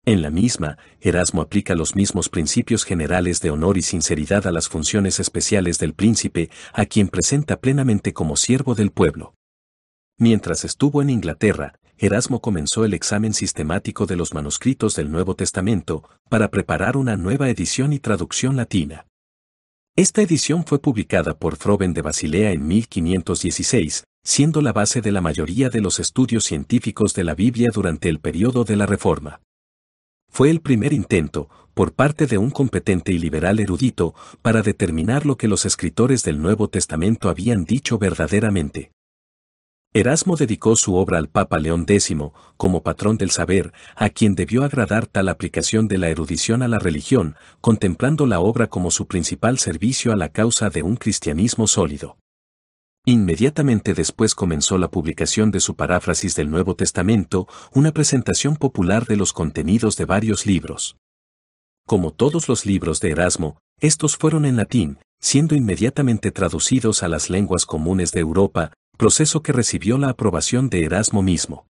En 0.06 0.22
la 0.22 0.30
misma, 0.30 0.78
Erasmo 1.02 1.42
aplica 1.42 1.74
los 1.74 1.94
mismos 1.94 2.30
principios 2.30 2.84
generales 2.84 3.42
de 3.42 3.50
honor 3.50 3.76
y 3.76 3.82
sinceridad 3.82 4.46
a 4.46 4.50
las 4.50 4.70
funciones 4.70 5.20
especiales 5.20 5.78
del 5.78 5.92
príncipe, 5.92 6.48
a 6.72 6.86
quien 6.86 7.08
presenta 7.08 7.60
plenamente 7.60 8.14
como 8.14 8.36
siervo 8.36 8.74
del 8.76 8.92
pueblo. 8.92 9.34
Mientras 10.20 10.64
estuvo 10.64 11.00
en 11.00 11.10
Inglaterra, 11.10 11.78
Erasmo 11.96 12.40
comenzó 12.40 12.84
el 12.84 12.92
examen 12.92 13.32
sistemático 13.32 14.04
de 14.04 14.16
los 14.16 14.34
manuscritos 14.34 14.96
del 14.96 15.12
Nuevo 15.12 15.36
Testamento 15.36 16.02
para 16.28 16.50
preparar 16.50 16.96
una 16.96 17.16
nueva 17.16 17.48
edición 17.50 17.92
y 17.92 18.00
traducción 18.00 18.56
latina. 18.56 19.06
Esta 19.94 20.20
edición 20.20 20.64
fue 20.64 20.80
publicada 20.80 21.38
por 21.38 21.54
Froben 21.54 21.94
de 21.94 22.02
Basilea 22.02 22.50
en 22.50 22.66
1516, 22.66 24.04
siendo 24.24 24.60
la 24.60 24.72
base 24.72 25.00
de 25.00 25.12
la 25.12 25.20
mayoría 25.20 25.70
de 25.70 25.80
los 25.80 26.00
estudios 26.00 26.42
científicos 26.42 27.14
de 27.14 27.22
la 27.22 27.36
Biblia 27.36 27.70
durante 27.72 28.08
el 28.08 28.18
periodo 28.18 28.64
de 28.64 28.74
la 28.74 28.86
Reforma. 28.86 29.40
Fue 30.28 30.50
el 30.50 30.60
primer 30.60 30.92
intento, 30.92 31.48
por 31.74 31.92
parte 31.92 32.26
de 32.26 32.38
un 32.38 32.50
competente 32.50 33.12
y 33.12 33.18
liberal 33.18 33.60
erudito, 33.60 34.16
para 34.42 34.62
determinar 34.62 35.26
lo 35.26 35.36
que 35.36 35.46
los 35.46 35.64
escritores 35.64 36.24
del 36.24 36.42
Nuevo 36.42 36.68
Testamento 36.68 37.28
habían 37.28 37.64
dicho 37.64 37.98
verdaderamente. 37.98 38.90
Erasmo 39.98 40.36
dedicó 40.36 40.76
su 40.76 40.94
obra 40.94 41.18
al 41.18 41.28
Papa 41.28 41.58
León 41.58 41.84
X, 41.88 42.14
como 42.56 42.84
patrón 42.84 43.18
del 43.18 43.30
saber, 43.30 43.72
a 43.96 44.10
quien 44.10 44.36
debió 44.36 44.62
agradar 44.62 45.08
tal 45.08 45.28
aplicación 45.28 45.88
de 45.88 45.98
la 45.98 46.08
erudición 46.08 46.62
a 46.62 46.68
la 46.68 46.78
religión, 46.78 47.34
contemplando 47.60 48.24
la 48.24 48.38
obra 48.38 48.68
como 48.68 48.92
su 48.92 49.08
principal 49.08 49.58
servicio 49.58 50.12
a 50.12 50.16
la 50.16 50.28
causa 50.28 50.70
de 50.70 50.84
un 50.84 50.94
cristianismo 50.94 51.66
sólido. 51.66 52.16
Inmediatamente 53.06 53.92
después 53.92 54.36
comenzó 54.36 54.78
la 54.78 54.88
publicación 54.88 55.50
de 55.50 55.58
su 55.58 55.74
paráfrasis 55.74 56.36
del 56.36 56.48
Nuevo 56.48 56.76
Testamento, 56.76 57.48
una 57.72 57.90
presentación 57.90 58.54
popular 58.54 59.04
de 59.06 59.16
los 59.16 59.32
contenidos 59.32 59.96
de 59.96 60.04
varios 60.04 60.46
libros. 60.46 60.96
Como 61.88 62.12
todos 62.12 62.48
los 62.48 62.66
libros 62.66 63.00
de 63.00 63.10
Erasmo, 63.10 63.58
estos 63.80 64.16
fueron 64.16 64.44
en 64.44 64.56
latín, 64.56 64.98
siendo 65.18 65.56
inmediatamente 65.56 66.30
traducidos 66.30 67.02
a 67.02 67.08
las 67.08 67.30
lenguas 67.30 67.66
comunes 67.66 68.12
de 68.12 68.20
Europa, 68.20 68.72
proceso 68.98 69.42
que 69.44 69.52
recibió 69.52 69.96
la 69.96 70.10
aprobación 70.10 70.68
de 70.68 70.84
Erasmo 70.84 71.22
mismo. 71.22 71.68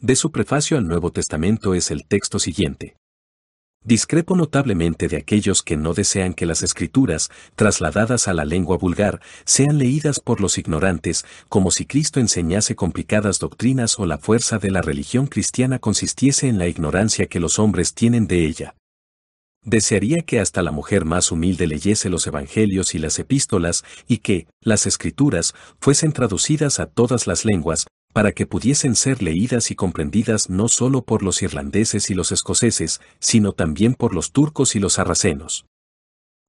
De 0.00 0.14
su 0.14 0.30
prefacio 0.30 0.78
al 0.78 0.86
Nuevo 0.86 1.10
Testamento 1.10 1.74
es 1.74 1.90
el 1.90 2.06
texto 2.06 2.38
siguiente. 2.38 2.96
Discrepo 3.84 4.36
notablemente 4.36 5.08
de 5.08 5.16
aquellos 5.16 5.64
que 5.64 5.76
no 5.76 5.92
desean 5.92 6.34
que 6.34 6.46
las 6.46 6.62
escrituras, 6.62 7.30
trasladadas 7.56 8.28
a 8.28 8.32
la 8.32 8.44
lengua 8.44 8.76
vulgar, 8.78 9.20
sean 9.44 9.78
leídas 9.78 10.20
por 10.20 10.40
los 10.40 10.56
ignorantes, 10.56 11.24
como 11.48 11.72
si 11.72 11.84
Cristo 11.84 12.20
enseñase 12.20 12.76
complicadas 12.76 13.40
doctrinas 13.40 13.98
o 13.98 14.06
la 14.06 14.18
fuerza 14.18 14.58
de 14.58 14.70
la 14.70 14.82
religión 14.82 15.26
cristiana 15.26 15.80
consistiese 15.80 16.46
en 16.46 16.58
la 16.58 16.68
ignorancia 16.68 17.26
que 17.26 17.40
los 17.40 17.58
hombres 17.58 17.92
tienen 17.92 18.28
de 18.28 18.46
ella. 18.46 18.76
Desearía 19.66 20.18
que 20.24 20.38
hasta 20.38 20.62
la 20.62 20.70
mujer 20.70 21.04
más 21.04 21.32
humilde 21.32 21.66
leyese 21.66 22.08
los 22.08 22.24
evangelios 22.28 22.94
y 22.94 23.00
las 23.00 23.18
epístolas 23.18 23.84
y 24.06 24.18
que, 24.18 24.46
las 24.60 24.86
escrituras, 24.86 25.56
fuesen 25.80 26.12
traducidas 26.12 26.78
a 26.78 26.86
todas 26.86 27.26
las 27.26 27.44
lenguas, 27.44 27.88
para 28.12 28.30
que 28.30 28.46
pudiesen 28.46 28.94
ser 28.94 29.24
leídas 29.24 29.72
y 29.72 29.74
comprendidas 29.74 30.48
no 30.50 30.68
solo 30.68 31.02
por 31.02 31.24
los 31.24 31.42
irlandeses 31.42 32.10
y 32.10 32.14
los 32.14 32.30
escoceses, 32.30 33.00
sino 33.18 33.54
también 33.54 33.94
por 33.94 34.14
los 34.14 34.30
turcos 34.30 34.76
y 34.76 34.78
los 34.78 34.94
sarracenos. 34.94 35.66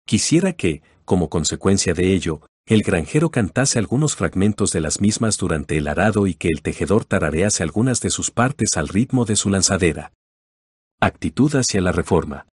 Quisiera 0.05 0.53
que, 0.53 0.83
como 1.03 1.27
consecuencia 1.27 1.95
de 1.95 2.13
ello, 2.13 2.41
el 2.67 2.83
granjero 2.83 3.31
cantase 3.31 3.79
algunos 3.79 4.15
fragmentos 4.15 4.71
de 4.73 4.81
las 4.81 5.01
mismas 5.01 5.37
durante 5.37 5.75
el 5.77 5.87
arado 5.87 6.27
y 6.27 6.35
que 6.35 6.49
el 6.49 6.61
tejedor 6.61 7.03
tararease 7.03 7.63
algunas 7.63 7.99
de 7.99 8.11
sus 8.11 8.29
partes 8.29 8.77
al 8.77 8.89
ritmo 8.89 9.25
de 9.25 9.35
su 9.35 9.49
lanzadera. 9.49 10.13
Actitud 11.01 11.55
hacia 11.55 11.81
la 11.81 11.91
reforma. 11.91 12.45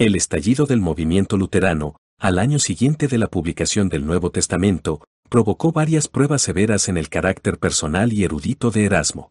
El 0.00 0.14
estallido 0.16 0.64
del 0.64 0.80
movimiento 0.80 1.36
luterano, 1.36 1.96
al 2.18 2.38
año 2.38 2.58
siguiente 2.58 3.06
de 3.06 3.18
la 3.18 3.26
publicación 3.26 3.90
del 3.90 4.06
Nuevo 4.06 4.30
Testamento, 4.30 5.04
provocó 5.28 5.72
varias 5.72 6.08
pruebas 6.08 6.40
severas 6.40 6.88
en 6.88 6.96
el 6.96 7.10
carácter 7.10 7.58
personal 7.58 8.10
y 8.10 8.24
erudito 8.24 8.70
de 8.70 8.86
Erasmo. 8.86 9.30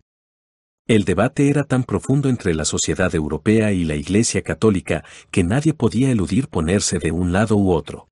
El 0.87 1.05
debate 1.05 1.49
era 1.49 1.63
tan 1.63 1.83
profundo 1.83 2.29
entre 2.29 2.53
la 2.53 2.65
sociedad 2.65 3.15
europea 3.15 3.71
y 3.71 3.83
la 3.83 3.95
Iglesia 3.95 4.43
católica 4.43 5.03
que 5.31 5.43
nadie 5.43 5.73
podía 5.73 6.11
eludir 6.11 6.49
ponerse 6.49 6.99
de 6.99 7.11
un 7.11 7.31
lado 7.31 7.57
u 7.57 7.71
otro. 7.71 8.07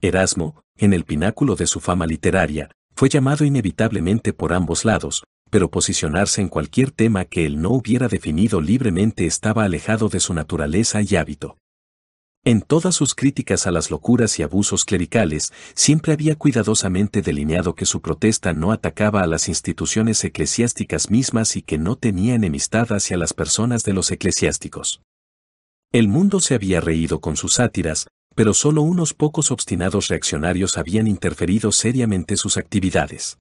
Erasmo, 0.00 0.62
en 0.78 0.94
el 0.94 1.04
pináculo 1.04 1.56
de 1.56 1.66
su 1.66 1.80
fama 1.80 2.06
literaria, 2.06 2.70
fue 2.94 3.10
llamado 3.10 3.44
inevitablemente 3.44 4.32
por 4.32 4.54
ambos 4.54 4.86
lados, 4.86 5.24
pero 5.50 5.70
posicionarse 5.70 6.40
en 6.40 6.48
cualquier 6.48 6.90
tema 6.90 7.26
que 7.26 7.44
él 7.44 7.60
no 7.60 7.68
hubiera 7.68 8.08
definido 8.08 8.62
libremente 8.62 9.26
estaba 9.26 9.64
alejado 9.64 10.08
de 10.08 10.20
su 10.20 10.32
naturaleza 10.32 11.02
y 11.02 11.16
hábito. 11.16 11.58
En 12.46 12.62
todas 12.62 12.94
sus 12.94 13.16
críticas 13.16 13.66
a 13.66 13.72
las 13.72 13.90
locuras 13.90 14.38
y 14.38 14.44
abusos 14.44 14.84
clericales, 14.84 15.52
siempre 15.74 16.12
había 16.12 16.36
cuidadosamente 16.36 17.20
delineado 17.20 17.74
que 17.74 17.86
su 17.86 18.00
protesta 18.00 18.52
no 18.52 18.70
atacaba 18.70 19.22
a 19.22 19.26
las 19.26 19.48
instituciones 19.48 20.22
eclesiásticas 20.22 21.10
mismas 21.10 21.56
y 21.56 21.62
que 21.62 21.76
no 21.76 21.96
tenía 21.96 22.36
enemistad 22.36 22.92
hacia 22.92 23.16
las 23.16 23.34
personas 23.34 23.82
de 23.82 23.94
los 23.94 24.12
eclesiásticos. 24.12 25.02
El 25.90 26.06
mundo 26.06 26.38
se 26.38 26.54
había 26.54 26.80
reído 26.80 27.20
con 27.20 27.36
sus 27.36 27.54
sátiras, 27.54 28.06
pero 28.36 28.54
solo 28.54 28.82
unos 28.82 29.12
pocos 29.12 29.50
obstinados 29.50 30.06
reaccionarios 30.06 30.78
habían 30.78 31.08
interferido 31.08 31.72
seriamente 31.72 32.36
sus 32.36 32.58
actividades. 32.58 33.38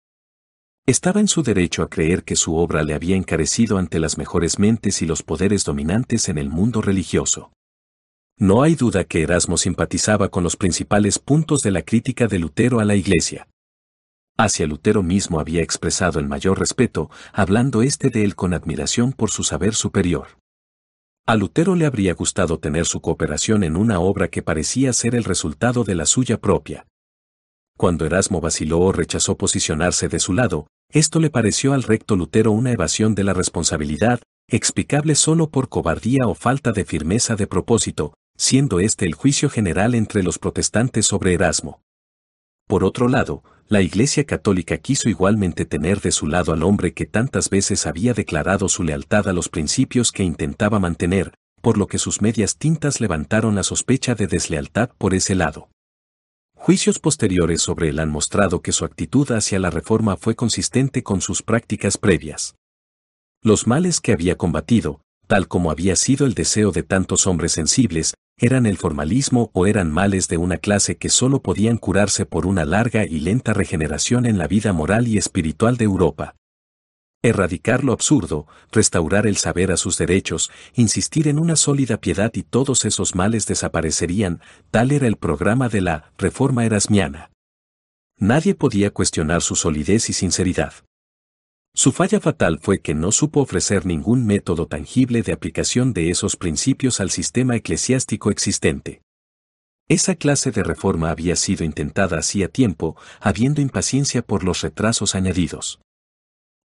Estaba 0.87 1.19
en 1.19 1.27
su 1.27 1.43
derecho 1.43 1.83
a 1.83 1.91
creer 1.91 2.23
que 2.23 2.35
su 2.35 2.55
obra 2.55 2.81
le 2.81 2.95
había 2.95 3.15
encarecido 3.15 3.77
ante 3.77 3.99
las 3.99 4.17
mejores 4.17 4.57
mentes 4.57 5.03
y 5.03 5.05
los 5.05 5.21
poderes 5.21 5.63
dominantes 5.63 6.27
en 6.27 6.39
el 6.39 6.49
mundo 6.49 6.81
religioso. 6.81 7.51
No 8.37 8.63
hay 8.63 8.75
duda 8.75 9.05
que 9.05 9.21
Erasmo 9.21 9.55
simpatizaba 9.55 10.27
con 10.27 10.43
los 10.43 10.57
principales 10.57 11.19
puntos 11.19 11.61
de 11.61 11.71
la 11.71 11.83
crítica 11.83 12.27
de 12.27 12.37
Lutero 12.37 12.81
a 12.81 12.85
la 12.85 12.95
Iglesia. 12.95 13.47
Hacia 14.37 14.67
Lutero 14.67 15.03
mismo 15.03 15.39
había 15.39 15.61
expresado 15.61 16.19
el 16.19 16.27
mayor 16.27 16.59
respeto, 16.59 17.09
hablando 17.31 17.81
éste 17.81 18.09
de 18.09 18.25
él 18.25 18.35
con 18.35 18.53
admiración 18.53 19.13
por 19.13 19.31
su 19.31 19.43
saber 19.43 19.73
superior. 19.73 20.27
A 21.25 21.37
Lutero 21.37 21.75
le 21.75 21.85
habría 21.85 22.13
gustado 22.13 22.59
tener 22.59 22.85
su 22.85 22.99
cooperación 22.99 23.63
en 23.63 23.77
una 23.77 24.01
obra 24.01 24.27
que 24.27 24.41
parecía 24.41 24.91
ser 24.91 25.15
el 25.15 25.23
resultado 25.23 25.85
de 25.85 25.95
la 25.95 26.05
suya 26.05 26.37
propia. 26.37 26.85
Cuando 27.77 28.05
Erasmo 28.05 28.41
vaciló 28.41 28.81
o 28.81 28.91
rechazó 28.91 29.37
posicionarse 29.37 30.09
de 30.09 30.19
su 30.19 30.33
lado, 30.33 30.67
esto 30.91 31.21
le 31.21 31.29
pareció 31.29 31.71
al 31.71 31.83
recto 31.83 32.17
Lutero 32.17 32.51
una 32.51 32.73
evasión 32.73 33.15
de 33.15 33.23
la 33.23 33.33
responsabilidad, 33.33 34.19
explicable 34.49 35.15
solo 35.15 35.49
por 35.49 35.69
cobardía 35.69 36.27
o 36.27 36.35
falta 36.35 36.73
de 36.73 36.83
firmeza 36.83 37.37
de 37.37 37.47
propósito, 37.47 38.13
siendo 38.37 38.79
este 38.79 39.05
el 39.05 39.13
juicio 39.13 39.49
general 39.49 39.95
entre 39.95 40.23
los 40.23 40.39
protestantes 40.39 41.05
sobre 41.05 41.33
Erasmo. 41.33 41.81
Por 42.67 42.83
otro 42.83 43.07
lado, 43.07 43.43
la 43.67 43.81
Iglesia 43.81 44.25
Católica 44.25 44.77
quiso 44.77 45.09
igualmente 45.09 45.65
tener 45.65 46.01
de 46.01 46.11
su 46.11 46.27
lado 46.27 46.53
al 46.53 46.63
hombre 46.63 46.93
que 46.93 47.05
tantas 47.05 47.49
veces 47.49 47.85
había 47.85 48.13
declarado 48.13 48.69
su 48.69 48.83
lealtad 48.83 49.27
a 49.27 49.33
los 49.33 49.49
principios 49.49 50.11
que 50.11 50.23
intentaba 50.23 50.79
mantener, 50.79 51.33
por 51.61 51.77
lo 51.77 51.87
que 51.87 51.97
sus 51.97 52.21
medias 52.21 52.57
tintas 52.57 53.01
levantaron 53.01 53.55
la 53.55 53.63
sospecha 53.63 54.13
de 54.13 54.27
deslealtad 54.27 54.89
por 54.97 55.15
ese 55.15 55.33
lado. 55.33 55.69
Juicios 56.53 56.99
posteriores 56.99 57.61
sobre 57.61 57.89
él 57.89 57.99
han 57.99 58.09
mostrado 58.09 58.61
que 58.61 58.71
su 58.71 58.85
actitud 58.85 59.31
hacia 59.31 59.59
la 59.59 59.69
reforma 59.69 60.17
fue 60.17 60.35
consistente 60.35 61.03
con 61.03 61.21
sus 61.21 61.41
prácticas 61.41 61.97
previas. 61.97 62.55
Los 63.41 63.67
males 63.67 64.01
que 64.01 64.13
había 64.13 64.35
combatido, 64.35 65.01
tal 65.27 65.47
como 65.47 65.71
había 65.71 65.95
sido 65.95 66.25
el 66.25 66.33
deseo 66.33 66.71
de 66.71 66.83
tantos 66.83 67.27
hombres 67.27 67.51
sensibles, 67.51 68.15
eran 68.37 68.65
el 68.65 68.77
formalismo 68.77 69.49
o 69.53 69.65
eran 69.65 69.91
males 69.91 70.27
de 70.27 70.37
una 70.37 70.57
clase 70.57 70.97
que 70.97 71.09
solo 71.09 71.41
podían 71.41 71.77
curarse 71.77 72.25
por 72.25 72.45
una 72.45 72.65
larga 72.65 73.05
y 73.05 73.21
lenta 73.21 73.53
regeneración 73.53 74.25
en 74.25 74.37
la 74.37 74.47
vida 74.47 74.73
moral 74.73 75.07
y 75.07 75.17
espiritual 75.17 75.77
de 75.77 75.85
Europa. 75.85 76.35
Erradicar 77.23 77.83
lo 77.83 77.93
absurdo, 77.93 78.45
restaurar 78.71 79.25
el 79.25 79.37
saber 79.37 79.71
a 79.71 79.77
sus 79.77 79.97
derechos, 79.97 80.51
insistir 80.75 81.27
en 81.27 81.39
una 81.39 81.55
sólida 81.55 81.97
piedad 81.97 82.31
y 82.35 82.43
todos 82.43 82.85
esos 82.85 83.15
males 83.15 83.47
desaparecerían, 83.47 84.41
tal 84.69 84.91
era 84.91 85.07
el 85.07 85.15
programa 85.15 85.69
de 85.69 85.81
la 85.81 86.11
Reforma 86.17 86.65
Erasmiana. 86.65 87.31
Nadie 88.17 88.53
podía 88.53 88.91
cuestionar 88.91 89.41
su 89.41 89.55
solidez 89.55 90.09
y 90.09 90.13
sinceridad. 90.13 90.73
Su 91.77 91.91
falla 91.91 92.21
fatal 92.21 92.59
fue 92.61 92.79
que 92.79 92.95
no 92.95 93.11
supo 93.11 93.41
ofrecer 93.41 93.85
ningún 93.85 94.25
método 94.25 94.65
tangible 94.65 95.23
de 95.23 95.33
aplicación 95.33 95.91
de 95.91 96.09
esos 96.09 96.37
principios 96.37 97.01
al 97.01 97.11
sistema 97.11 97.57
eclesiástico 97.57 98.31
existente. 98.31 99.01
Esa 99.89 100.15
clase 100.15 100.51
de 100.51 100.63
reforma 100.63 101.09
había 101.11 101.35
sido 101.35 101.65
intentada 101.65 102.17
hacía 102.17 102.47
tiempo, 102.47 102.95
habiendo 103.19 103.59
impaciencia 103.59 104.21
por 104.21 104.45
los 104.45 104.61
retrasos 104.61 105.15
añadidos. 105.15 105.81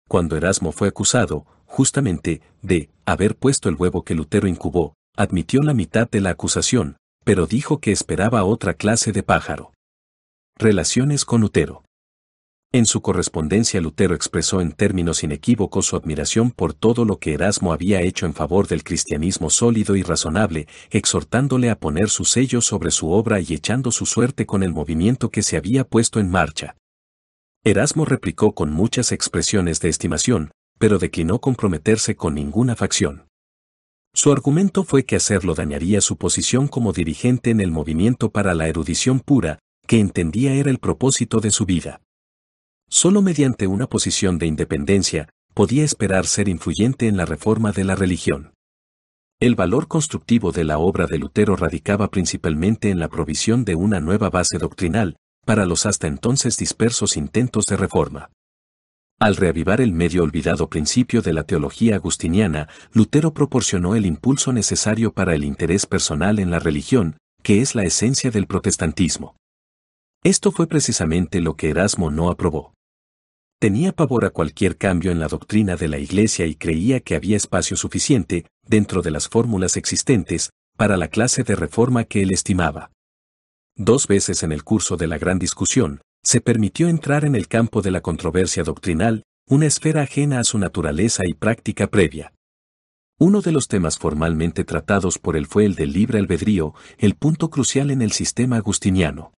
Cuando 0.07 0.37
Erasmo 0.37 0.71
fue 0.71 0.87
acusado, 0.87 1.45
justamente, 1.65 2.41
de 2.61 2.89
haber 3.05 3.35
puesto 3.35 3.67
el 3.67 3.75
huevo 3.75 4.03
que 4.03 4.15
Lutero 4.15 4.47
incubó, 4.47 4.93
admitió 5.17 5.61
la 5.61 5.73
mitad 5.73 6.09
de 6.09 6.21
la 6.21 6.29
acusación, 6.29 6.95
pero 7.25 7.47
dijo 7.47 7.79
que 7.79 7.91
esperaba 7.91 8.45
otra 8.45 8.75
clase 8.75 9.11
de 9.11 9.23
pájaro. 9.23 9.73
Relaciones 10.57 11.25
con 11.25 11.41
Lutero. 11.41 11.83
En 12.73 12.85
su 12.85 13.01
correspondencia 13.01 13.81
Lutero 13.81 14.15
expresó 14.15 14.61
en 14.61 14.71
términos 14.71 15.25
inequívocos 15.25 15.87
su 15.87 15.97
admiración 15.97 16.51
por 16.51 16.73
todo 16.73 17.03
lo 17.03 17.19
que 17.19 17.33
Erasmo 17.33 17.73
había 17.73 18.01
hecho 18.01 18.25
en 18.25 18.33
favor 18.33 18.69
del 18.69 18.85
cristianismo 18.85 19.49
sólido 19.49 19.97
y 19.97 20.03
razonable, 20.03 20.67
exhortándole 20.89 21.69
a 21.69 21.77
poner 21.77 22.09
su 22.09 22.23
sello 22.23 22.61
sobre 22.61 22.91
su 22.91 23.11
obra 23.11 23.41
y 23.41 23.53
echando 23.53 23.91
su 23.91 24.05
suerte 24.05 24.45
con 24.45 24.63
el 24.63 24.71
movimiento 24.71 25.31
que 25.31 25.43
se 25.43 25.57
había 25.57 25.83
puesto 25.83 26.21
en 26.21 26.29
marcha. 26.29 26.77
Erasmo 27.65 28.05
replicó 28.05 28.55
con 28.55 28.71
muchas 28.71 29.11
expresiones 29.11 29.81
de 29.81 29.89
estimación, 29.89 30.51
pero 30.79 30.97
declinó 30.97 31.39
comprometerse 31.41 32.15
con 32.15 32.35
ninguna 32.35 32.77
facción. 32.77 33.27
Su 34.13 34.31
argumento 34.31 34.85
fue 34.85 35.03
que 35.03 35.17
hacerlo 35.17 35.55
dañaría 35.55 35.99
su 35.99 36.15
posición 36.15 36.69
como 36.69 36.93
dirigente 36.93 37.49
en 37.49 37.59
el 37.59 37.69
movimiento 37.69 38.31
para 38.31 38.53
la 38.53 38.69
erudición 38.69 39.19
pura, 39.19 39.59
que 39.87 39.99
entendía 39.99 40.53
era 40.53 40.69
el 40.69 40.79
propósito 40.79 41.41
de 41.41 41.51
su 41.51 41.65
vida. 41.65 41.99
Solo 42.93 43.21
mediante 43.21 43.67
una 43.67 43.87
posición 43.87 44.37
de 44.37 44.47
independencia, 44.47 45.29
podía 45.53 45.85
esperar 45.85 46.25
ser 46.27 46.49
influyente 46.49 47.07
en 47.07 47.15
la 47.15 47.25
reforma 47.25 47.71
de 47.71 47.85
la 47.85 47.95
religión. 47.95 48.53
El 49.39 49.55
valor 49.55 49.87
constructivo 49.87 50.51
de 50.51 50.65
la 50.65 50.77
obra 50.77 51.07
de 51.07 51.17
Lutero 51.17 51.55
radicaba 51.55 52.11
principalmente 52.11 52.89
en 52.89 52.99
la 52.99 53.07
provisión 53.07 53.63
de 53.63 53.75
una 53.75 54.01
nueva 54.01 54.29
base 54.29 54.57
doctrinal, 54.57 55.15
para 55.45 55.65
los 55.65 55.85
hasta 55.85 56.07
entonces 56.07 56.57
dispersos 56.57 57.15
intentos 57.15 57.65
de 57.65 57.77
reforma. 57.77 58.29
Al 59.21 59.37
reavivar 59.37 59.79
el 59.79 59.93
medio 59.93 60.23
olvidado 60.23 60.69
principio 60.69 61.21
de 61.21 61.31
la 61.31 61.43
teología 61.43 61.95
agustiniana, 61.95 62.67
Lutero 62.91 63.33
proporcionó 63.33 63.95
el 63.95 64.05
impulso 64.05 64.51
necesario 64.51 65.13
para 65.13 65.33
el 65.33 65.45
interés 65.45 65.85
personal 65.85 66.39
en 66.39 66.51
la 66.51 66.59
religión, 66.59 67.15
que 67.41 67.61
es 67.61 67.73
la 67.73 67.83
esencia 67.83 68.31
del 68.31 68.47
protestantismo. 68.47 69.37
Esto 70.25 70.51
fue 70.51 70.67
precisamente 70.67 71.39
lo 71.39 71.55
que 71.55 71.69
Erasmo 71.69 72.11
no 72.11 72.29
aprobó. 72.29 72.73
Tenía 73.61 73.91
pavor 73.91 74.25
a 74.25 74.31
cualquier 74.31 74.75
cambio 74.75 75.11
en 75.11 75.19
la 75.19 75.27
doctrina 75.27 75.75
de 75.75 75.87
la 75.87 75.99
Iglesia 75.99 76.47
y 76.47 76.55
creía 76.55 76.99
que 76.99 77.13
había 77.13 77.37
espacio 77.37 77.77
suficiente, 77.77 78.47
dentro 78.65 79.03
de 79.03 79.11
las 79.11 79.29
fórmulas 79.29 79.77
existentes, 79.77 80.49
para 80.75 80.97
la 80.97 81.09
clase 81.09 81.43
de 81.43 81.55
reforma 81.55 82.05
que 82.05 82.23
él 82.23 82.31
estimaba. 82.31 82.89
Dos 83.77 84.07
veces 84.07 84.41
en 84.41 84.51
el 84.51 84.63
curso 84.63 84.97
de 84.97 85.05
la 85.05 85.19
gran 85.19 85.37
discusión, 85.37 86.01
se 86.23 86.41
permitió 86.41 86.89
entrar 86.89 87.23
en 87.23 87.35
el 87.35 87.47
campo 87.47 87.83
de 87.83 87.91
la 87.91 88.01
controversia 88.01 88.63
doctrinal, 88.63 89.25
una 89.47 89.67
esfera 89.67 90.01
ajena 90.01 90.39
a 90.39 90.43
su 90.43 90.57
naturaleza 90.57 91.21
y 91.27 91.35
práctica 91.35 91.85
previa. 91.85 92.33
Uno 93.19 93.41
de 93.41 93.51
los 93.51 93.67
temas 93.67 93.99
formalmente 93.99 94.63
tratados 94.63 95.19
por 95.19 95.37
él 95.37 95.45
fue 95.45 95.65
el 95.65 95.75
del 95.75 95.93
libre 95.93 96.17
albedrío, 96.17 96.73
el 96.97 97.13
punto 97.13 97.51
crucial 97.51 97.91
en 97.91 98.01
el 98.01 98.11
sistema 98.11 98.55
agustiniano. 98.55 99.33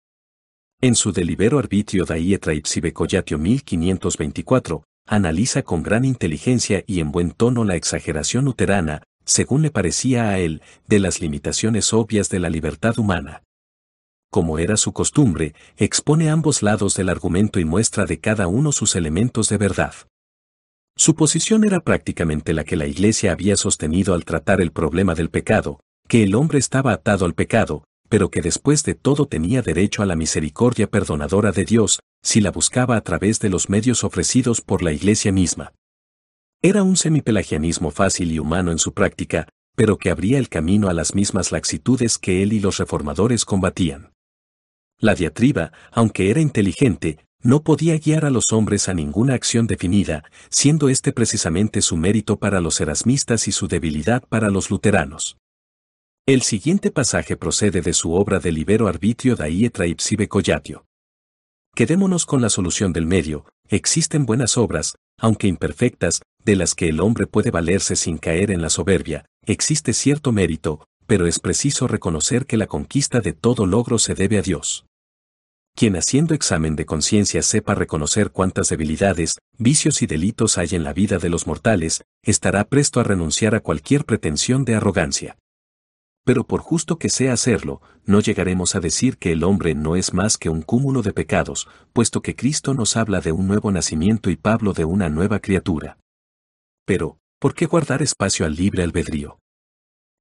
En 0.83 0.95
su 0.95 1.11
Delibero 1.11 1.59
Arbitrio 1.59 2.05
Daie 2.05 2.39
Traipsibe 2.39 2.91
Collatio 2.91 3.37
1524, 3.37 4.83
analiza 5.05 5.61
con 5.61 5.83
gran 5.83 6.05
inteligencia 6.05 6.83
y 6.87 7.01
en 7.01 7.11
buen 7.11 7.29
tono 7.29 7.63
la 7.65 7.75
exageración 7.75 8.45
luterana, 8.45 9.03
según 9.23 9.61
le 9.61 9.69
parecía 9.69 10.29
a 10.29 10.39
él, 10.39 10.63
de 10.87 10.97
las 10.97 11.21
limitaciones 11.21 11.93
obvias 11.93 12.29
de 12.29 12.39
la 12.39 12.49
libertad 12.49 12.97
humana. 12.97 13.43
Como 14.31 14.57
era 14.57 14.75
su 14.75 14.91
costumbre, 14.91 15.53
expone 15.77 16.31
ambos 16.31 16.63
lados 16.63 16.95
del 16.95 17.09
argumento 17.09 17.59
y 17.59 17.65
muestra 17.65 18.05
de 18.05 18.19
cada 18.19 18.47
uno 18.47 18.71
sus 18.71 18.95
elementos 18.95 19.49
de 19.49 19.57
verdad. 19.57 19.93
Su 20.97 21.13
posición 21.13 21.63
era 21.63 21.81
prácticamente 21.81 22.53
la 22.53 22.63
que 22.63 22.75
la 22.75 22.87
Iglesia 22.87 23.33
había 23.33 23.55
sostenido 23.55 24.15
al 24.15 24.25
tratar 24.25 24.61
el 24.61 24.71
problema 24.71 25.13
del 25.13 25.29
pecado, 25.29 25.79
que 26.07 26.23
el 26.23 26.33
hombre 26.33 26.57
estaba 26.57 26.91
atado 26.91 27.25
al 27.25 27.35
pecado, 27.35 27.83
pero 28.11 28.29
que 28.29 28.41
después 28.41 28.83
de 28.83 28.93
todo 28.93 29.25
tenía 29.25 29.61
derecho 29.61 30.03
a 30.03 30.05
la 30.05 30.17
misericordia 30.17 30.87
perdonadora 30.87 31.53
de 31.53 31.63
Dios, 31.63 32.01
si 32.21 32.41
la 32.41 32.51
buscaba 32.51 32.97
a 32.97 33.01
través 33.01 33.39
de 33.39 33.47
los 33.47 33.69
medios 33.69 34.03
ofrecidos 34.03 34.59
por 34.59 34.83
la 34.83 34.91
Iglesia 34.91 35.31
misma. 35.31 35.71
Era 36.61 36.83
un 36.83 36.97
semipelagianismo 36.97 37.89
fácil 37.89 38.33
y 38.33 38.37
humano 38.37 38.73
en 38.73 38.79
su 38.79 38.93
práctica, 38.93 39.47
pero 39.77 39.97
que 39.97 40.09
abría 40.09 40.39
el 40.39 40.49
camino 40.49 40.89
a 40.89 40.93
las 40.93 41.15
mismas 41.15 41.53
laxitudes 41.53 42.17
que 42.17 42.43
él 42.43 42.51
y 42.51 42.59
los 42.59 42.79
reformadores 42.79 43.45
combatían. 43.45 44.11
La 44.99 45.15
diatriba, 45.15 45.71
aunque 45.93 46.29
era 46.29 46.41
inteligente, 46.41 47.25
no 47.41 47.63
podía 47.63 47.97
guiar 47.97 48.25
a 48.25 48.29
los 48.29 48.51
hombres 48.51 48.89
a 48.89 48.93
ninguna 48.93 49.35
acción 49.35 49.67
definida, 49.67 50.25
siendo 50.49 50.89
este 50.89 51.13
precisamente 51.13 51.81
su 51.81 51.95
mérito 51.95 52.39
para 52.39 52.59
los 52.59 52.81
erasmistas 52.81 53.47
y 53.47 53.53
su 53.53 53.69
debilidad 53.69 54.21
para 54.27 54.49
los 54.49 54.69
luteranos. 54.69 55.37
El 56.27 56.43
siguiente 56.43 56.91
pasaje 56.91 57.35
procede 57.35 57.81
de 57.81 57.93
su 57.93 58.13
obra 58.13 58.39
de 58.39 58.51
Libero 58.51 58.87
Arbitrio 58.87 59.35
Daie 59.35 59.71
Traipsibe 59.71 60.27
Collatio. 60.27 60.85
Quedémonos 61.73 62.27
con 62.27 62.43
la 62.43 62.49
solución 62.49 62.93
del 62.93 63.07
medio, 63.07 63.45
existen 63.69 64.27
buenas 64.27 64.55
obras, 64.55 64.93
aunque 65.19 65.47
imperfectas, 65.47 66.21
de 66.45 66.55
las 66.55 66.75
que 66.75 66.89
el 66.89 66.99
hombre 66.99 67.25
puede 67.25 67.49
valerse 67.49 67.95
sin 67.95 68.19
caer 68.19 68.51
en 68.51 68.61
la 68.61 68.69
soberbia, 68.69 69.25
existe 69.47 69.93
cierto 69.93 70.31
mérito, 70.31 70.85
pero 71.07 71.25
es 71.25 71.39
preciso 71.39 71.87
reconocer 71.87 72.45
que 72.45 72.57
la 72.57 72.67
conquista 72.67 73.19
de 73.19 73.33
todo 73.33 73.65
logro 73.65 73.97
se 73.97 74.13
debe 74.13 74.37
a 74.37 74.43
Dios. 74.43 74.85
Quien 75.75 75.95
haciendo 75.95 76.35
examen 76.35 76.75
de 76.75 76.85
conciencia 76.85 77.41
sepa 77.41 77.73
reconocer 77.73 78.29
cuántas 78.29 78.69
debilidades, 78.69 79.39
vicios 79.57 80.03
y 80.03 80.05
delitos 80.05 80.59
hay 80.59 80.69
en 80.73 80.83
la 80.83 80.93
vida 80.93 81.17
de 81.17 81.29
los 81.29 81.47
mortales, 81.47 82.03
estará 82.21 82.65
presto 82.65 82.99
a 82.99 83.03
renunciar 83.03 83.55
a 83.55 83.61
cualquier 83.61 84.05
pretensión 84.05 84.65
de 84.65 84.75
arrogancia. 84.75 85.37
Pero 86.23 86.45
por 86.45 86.61
justo 86.61 86.97
que 86.97 87.09
sea 87.09 87.33
hacerlo, 87.33 87.81
no 88.05 88.19
llegaremos 88.19 88.75
a 88.75 88.79
decir 88.79 89.17
que 89.17 89.31
el 89.31 89.43
hombre 89.43 89.73
no 89.73 89.95
es 89.95 90.13
más 90.13 90.37
que 90.37 90.49
un 90.49 90.61
cúmulo 90.61 91.01
de 91.01 91.13
pecados, 91.13 91.67
puesto 91.93 92.21
que 92.21 92.35
Cristo 92.35 92.73
nos 92.73 92.95
habla 92.95 93.21
de 93.21 93.31
un 93.31 93.47
nuevo 93.47 93.71
nacimiento 93.71 94.29
y 94.29 94.35
Pablo 94.35 94.73
de 94.73 94.85
una 94.85 95.09
nueva 95.09 95.39
criatura. 95.39 95.97
Pero, 96.85 97.17
¿por 97.39 97.55
qué 97.55 97.65
guardar 97.65 98.01
espacio 98.01 98.45
al 98.45 98.55
libre 98.55 98.83
albedrío? 98.83 99.39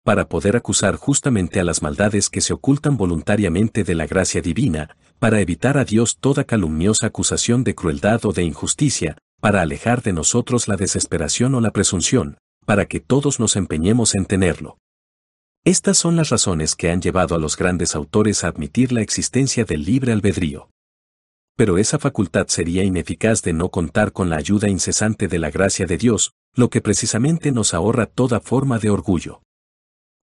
Para 0.02 0.28
poder 0.28 0.56
acusar 0.56 0.96
justamente 0.96 1.60
a 1.60 1.64
las 1.64 1.82
maldades 1.82 2.30
que 2.30 2.40
se 2.40 2.54
ocultan 2.54 2.96
voluntariamente 2.96 3.84
de 3.84 3.94
la 3.94 4.06
gracia 4.06 4.40
divina, 4.40 4.96
para 5.18 5.40
evitar 5.40 5.76
a 5.76 5.84
Dios 5.84 6.16
toda 6.18 6.44
calumniosa 6.44 7.08
acusación 7.08 7.62
de 7.62 7.74
crueldad 7.74 8.24
o 8.24 8.32
de 8.32 8.42
injusticia, 8.42 9.18
para 9.40 9.60
alejar 9.60 10.02
de 10.02 10.14
nosotros 10.14 10.68
la 10.68 10.76
desesperación 10.76 11.54
o 11.54 11.60
la 11.60 11.72
presunción, 11.72 12.38
para 12.64 12.86
que 12.86 13.00
todos 13.00 13.38
nos 13.38 13.56
empeñemos 13.56 14.14
en 14.14 14.24
tenerlo. 14.24 14.78
Estas 15.64 15.98
son 15.98 16.16
las 16.16 16.30
razones 16.30 16.74
que 16.74 16.90
han 16.90 17.02
llevado 17.02 17.34
a 17.34 17.38
los 17.38 17.58
grandes 17.58 17.94
autores 17.94 18.44
a 18.44 18.48
admitir 18.48 18.92
la 18.92 19.02
existencia 19.02 19.64
del 19.64 19.84
libre 19.84 20.12
albedrío. 20.12 20.70
Pero 21.54 21.76
esa 21.76 21.98
facultad 21.98 22.46
sería 22.46 22.82
ineficaz 22.82 23.42
de 23.42 23.52
no 23.52 23.68
contar 23.68 24.12
con 24.12 24.30
la 24.30 24.36
ayuda 24.36 24.70
incesante 24.70 25.28
de 25.28 25.38
la 25.38 25.50
gracia 25.50 25.84
de 25.84 25.98
Dios, 25.98 26.32
lo 26.54 26.70
que 26.70 26.80
precisamente 26.80 27.52
nos 27.52 27.74
ahorra 27.74 28.06
toda 28.06 28.40
forma 28.40 28.78
de 28.78 28.88
orgullo. 28.88 29.42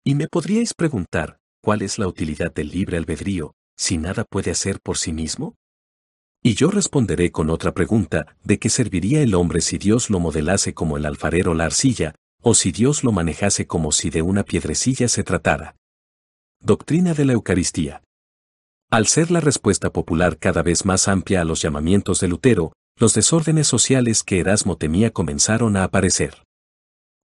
Y 0.02 0.14
me 0.14 0.26
podríais 0.26 0.72
preguntar, 0.72 1.36
¿cuál 1.62 1.82
es 1.82 1.98
la 1.98 2.08
utilidad 2.08 2.54
del 2.54 2.70
libre 2.70 2.96
albedrío, 2.96 3.52
si 3.76 3.98
nada 3.98 4.24
puede 4.24 4.50
hacer 4.50 4.80
por 4.80 4.96
sí 4.96 5.12
mismo? 5.12 5.54
Y 6.42 6.54
yo 6.54 6.70
responderé 6.70 7.30
con 7.30 7.50
otra 7.50 7.74
pregunta, 7.74 8.36
¿de 8.42 8.58
qué 8.58 8.70
serviría 8.70 9.20
el 9.20 9.34
hombre 9.34 9.60
si 9.60 9.76
Dios 9.76 10.08
lo 10.08 10.18
modelase 10.18 10.72
como 10.72 10.96
el 10.96 11.04
alfarero 11.04 11.52
la 11.52 11.66
arcilla, 11.66 12.14
o 12.48 12.54
si 12.54 12.70
Dios 12.70 13.02
lo 13.02 13.10
manejase 13.10 13.66
como 13.66 13.90
si 13.90 14.08
de 14.08 14.22
una 14.22 14.44
piedrecilla 14.44 15.08
se 15.08 15.24
tratara. 15.24 15.74
Doctrina 16.60 17.12
de 17.12 17.24
la 17.24 17.32
Eucaristía. 17.32 18.04
Al 18.88 19.08
ser 19.08 19.32
la 19.32 19.40
respuesta 19.40 19.90
popular 19.90 20.38
cada 20.38 20.62
vez 20.62 20.84
más 20.84 21.08
amplia 21.08 21.40
a 21.40 21.44
los 21.44 21.60
llamamientos 21.60 22.20
de 22.20 22.28
Lutero, 22.28 22.72
los 23.00 23.14
desórdenes 23.14 23.66
sociales 23.66 24.22
que 24.22 24.38
Erasmo 24.38 24.76
temía 24.76 25.10
comenzaron 25.10 25.76
a 25.76 25.82
aparecer. 25.82 26.44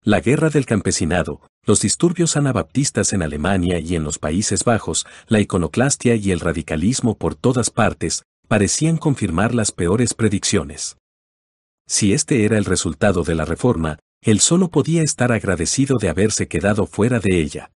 La 0.02 0.20
guerra 0.20 0.48
del 0.48 0.64
campesinado, 0.64 1.42
los 1.66 1.82
disturbios 1.82 2.38
anabaptistas 2.38 3.12
en 3.12 3.20
Alemania 3.22 3.78
y 3.78 3.96
en 3.96 4.04
los 4.04 4.18
Países 4.18 4.64
Bajos, 4.64 5.06
la 5.26 5.40
iconoclastia 5.40 6.14
y 6.14 6.30
el 6.30 6.40
radicalismo 6.40 7.18
por 7.18 7.34
todas 7.34 7.68
partes, 7.68 8.22
parecían 8.48 8.96
confirmar 8.96 9.54
las 9.54 9.70
peores 9.70 10.14
predicciones. 10.14 10.96
Si 11.86 12.14
este 12.14 12.46
era 12.46 12.56
el 12.56 12.64
resultado 12.64 13.22
de 13.22 13.34
la 13.34 13.44
reforma, 13.44 13.98
él 14.22 14.40
solo 14.40 14.70
podía 14.70 15.02
estar 15.02 15.32
agradecido 15.32 15.96
de 15.98 16.10
haberse 16.10 16.46
quedado 16.46 16.86
fuera 16.86 17.20
de 17.20 17.40
ella. 17.40 17.72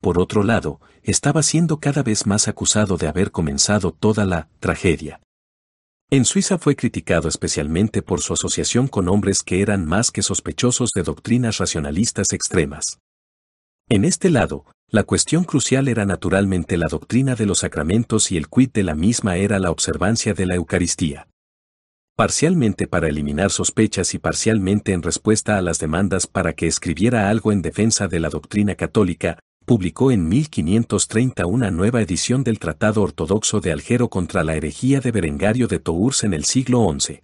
Por 0.00 0.18
otro 0.18 0.42
lado, 0.42 0.80
estaba 1.02 1.42
siendo 1.42 1.78
cada 1.78 2.02
vez 2.02 2.26
más 2.26 2.48
acusado 2.48 2.96
de 2.96 3.08
haber 3.08 3.30
comenzado 3.30 3.92
toda 3.92 4.24
la 4.24 4.48
tragedia. 4.58 5.20
En 6.08 6.24
Suiza 6.24 6.58
fue 6.58 6.74
criticado 6.74 7.28
especialmente 7.28 8.02
por 8.02 8.20
su 8.20 8.32
asociación 8.32 8.88
con 8.88 9.08
hombres 9.08 9.42
que 9.42 9.60
eran 9.60 9.84
más 9.84 10.10
que 10.10 10.22
sospechosos 10.22 10.90
de 10.94 11.02
doctrinas 11.02 11.58
racionalistas 11.58 12.32
extremas. 12.32 12.98
En 13.88 14.04
este 14.04 14.30
lado, 14.30 14.64
la 14.88 15.04
cuestión 15.04 15.44
crucial 15.44 15.86
era 15.88 16.06
naturalmente 16.06 16.78
la 16.78 16.88
doctrina 16.88 17.34
de 17.34 17.46
los 17.46 17.58
sacramentos 17.58 18.32
y 18.32 18.38
el 18.38 18.48
quid 18.48 18.70
de 18.70 18.82
la 18.82 18.94
misma 18.94 19.36
era 19.36 19.58
la 19.58 19.70
observancia 19.70 20.32
de 20.32 20.46
la 20.46 20.54
Eucaristía 20.56 21.29
parcialmente 22.20 22.86
para 22.86 23.08
eliminar 23.08 23.50
sospechas 23.50 24.12
y 24.12 24.18
parcialmente 24.18 24.92
en 24.92 25.02
respuesta 25.02 25.56
a 25.56 25.62
las 25.62 25.78
demandas 25.78 26.26
para 26.26 26.52
que 26.52 26.66
escribiera 26.66 27.30
algo 27.30 27.50
en 27.50 27.62
defensa 27.62 28.08
de 28.08 28.20
la 28.20 28.28
doctrina 28.28 28.74
católica, 28.74 29.38
publicó 29.64 30.10
en 30.10 30.28
1530 30.28 31.46
una 31.46 31.70
nueva 31.70 32.02
edición 32.02 32.44
del 32.44 32.58
Tratado 32.58 33.00
Ortodoxo 33.00 33.60
de 33.60 33.72
Algero 33.72 34.10
contra 34.10 34.44
la 34.44 34.54
herejía 34.54 35.00
de 35.00 35.12
Berengario 35.12 35.66
de 35.66 35.78
Tours 35.78 36.22
en 36.22 36.34
el 36.34 36.44
siglo 36.44 36.86
XI. 36.92 37.22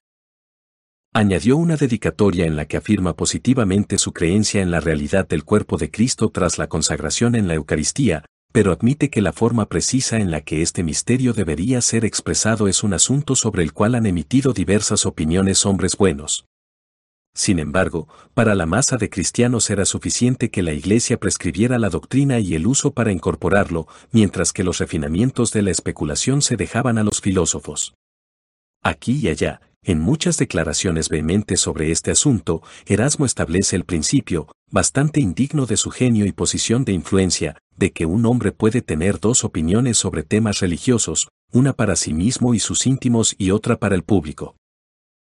Añadió 1.12 1.58
una 1.58 1.76
dedicatoria 1.76 2.46
en 2.46 2.56
la 2.56 2.64
que 2.64 2.78
afirma 2.78 3.12
positivamente 3.16 3.98
su 3.98 4.14
creencia 4.14 4.62
en 4.62 4.70
la 4.70 4.80
realidad 4.80 5.28
del 5.28 5.44
cuerpo 5.44 5.76
de 5.76 5.90
Cristo 5.90 6.30
tras 6.30 6.56
la 6.56 6.68
consagración 6.68 7.34
en 7.34 7.48
la 7.48 7.54
Eucaristía, 7.54 8.24
pero 8.56 8.72
admite 8.72 9.10
que 9.10 9.20
la 9.20 9.34
forma 9.34 9.66
precisa 9.68 10.16
en 10.16 10.30
la 10.30 10.40
que 10.40 10.62
este 10.62 10.82
misterio 10.82 11.34
debería 11.34 11.82
ser 11.82 12.06
expresado 12.06 12.68
es 12.68 12.82
un 12.84 12.94
asunto 12.94 13.36
sobre 13.36 13.62
el 13.62 13.74
cual 13.74 13.94
han 13.94 14.06
emitido 14.06 14.54
diversas 14.54 15.04
opiniones 15.04 15.66
hombres 15.66 15.94
buenos. 15.98 16.46
Sin 17.34 17.58
embargo, 17.58 18.08
para 18.32 18.54
la 18.54 18.64
masa 18.64 18.96
de 18.96 19.10
cristianos 19.10 19.68
era 19.68 19.84
suficiente 19.84 20.50
que 20.50 20.62
la 20.62 20.72
Iglesia 20.72 21.18
prescribiera 21.18 21.78
la 21.78 21.90
doctrina 21.90 22.38
y 22.38 22.54
el 22.54 22.66
uso 22.66 22.92
para 22.92 23.12
incorporarlo, 23.12 23.88
mientras 24.10 24.54
que 24.54 24.64
los 24.64 24.78
refinamientos 24.78 25.52
de 25.52 25.60
la 25.60 25.70
especulación 25.70 26.40
se 26.40 26.56
dejaban 26.56 26.96
a 26.96 27.04
los 27.04 27.20
filósofos. 27.20 27.94
Aquí 28.82 29.20
y 29.22 29.28
allá, 29.28 29.60
En 29.88 30.00
muchas 30.00 30.36
declaraciones 30.36 31.08
vehementes 31.08 31.60
sobre 31.60 31.92
este 31.92 32.10
asunto, 32.10 32.60
Erasmo 32.86 33.24
establece 33.24 33.76
el 33.76 33.84
principio, 33.84 34.48
bastante 34.68 35.20
indigno 35.20 35.64
de 35.64 35.76
su 35.76 35.90
genio 35.90 36.26
y 36.26 36.32
posición 36.32 36.84
de 36.84 36.92
influencia, 36.92 37.56
de 37.76 37.92
que 37.92 38.06
un 38.06 38.26
hombre 38.26 38.52
puede 38.52 38.82
tener 38.82 39.20
dos 39.20 39.44
opiniones 39.44 39.98
sobre 39.98 40.22
temas 40.22 40.60
religiosos, 40.60 41.28
una 41.52 41.72
para 41.72 41.96
sí 41.96 42.12
mismo 42.12 42.54
y 42.54 42.58
sus 42.58 42.86
íntimos 42.86 43.34
y 43.38 43.50
otra 43.50 43.76
para 43.76 43.94
el 43.94 44.02
público. 44.02 44.56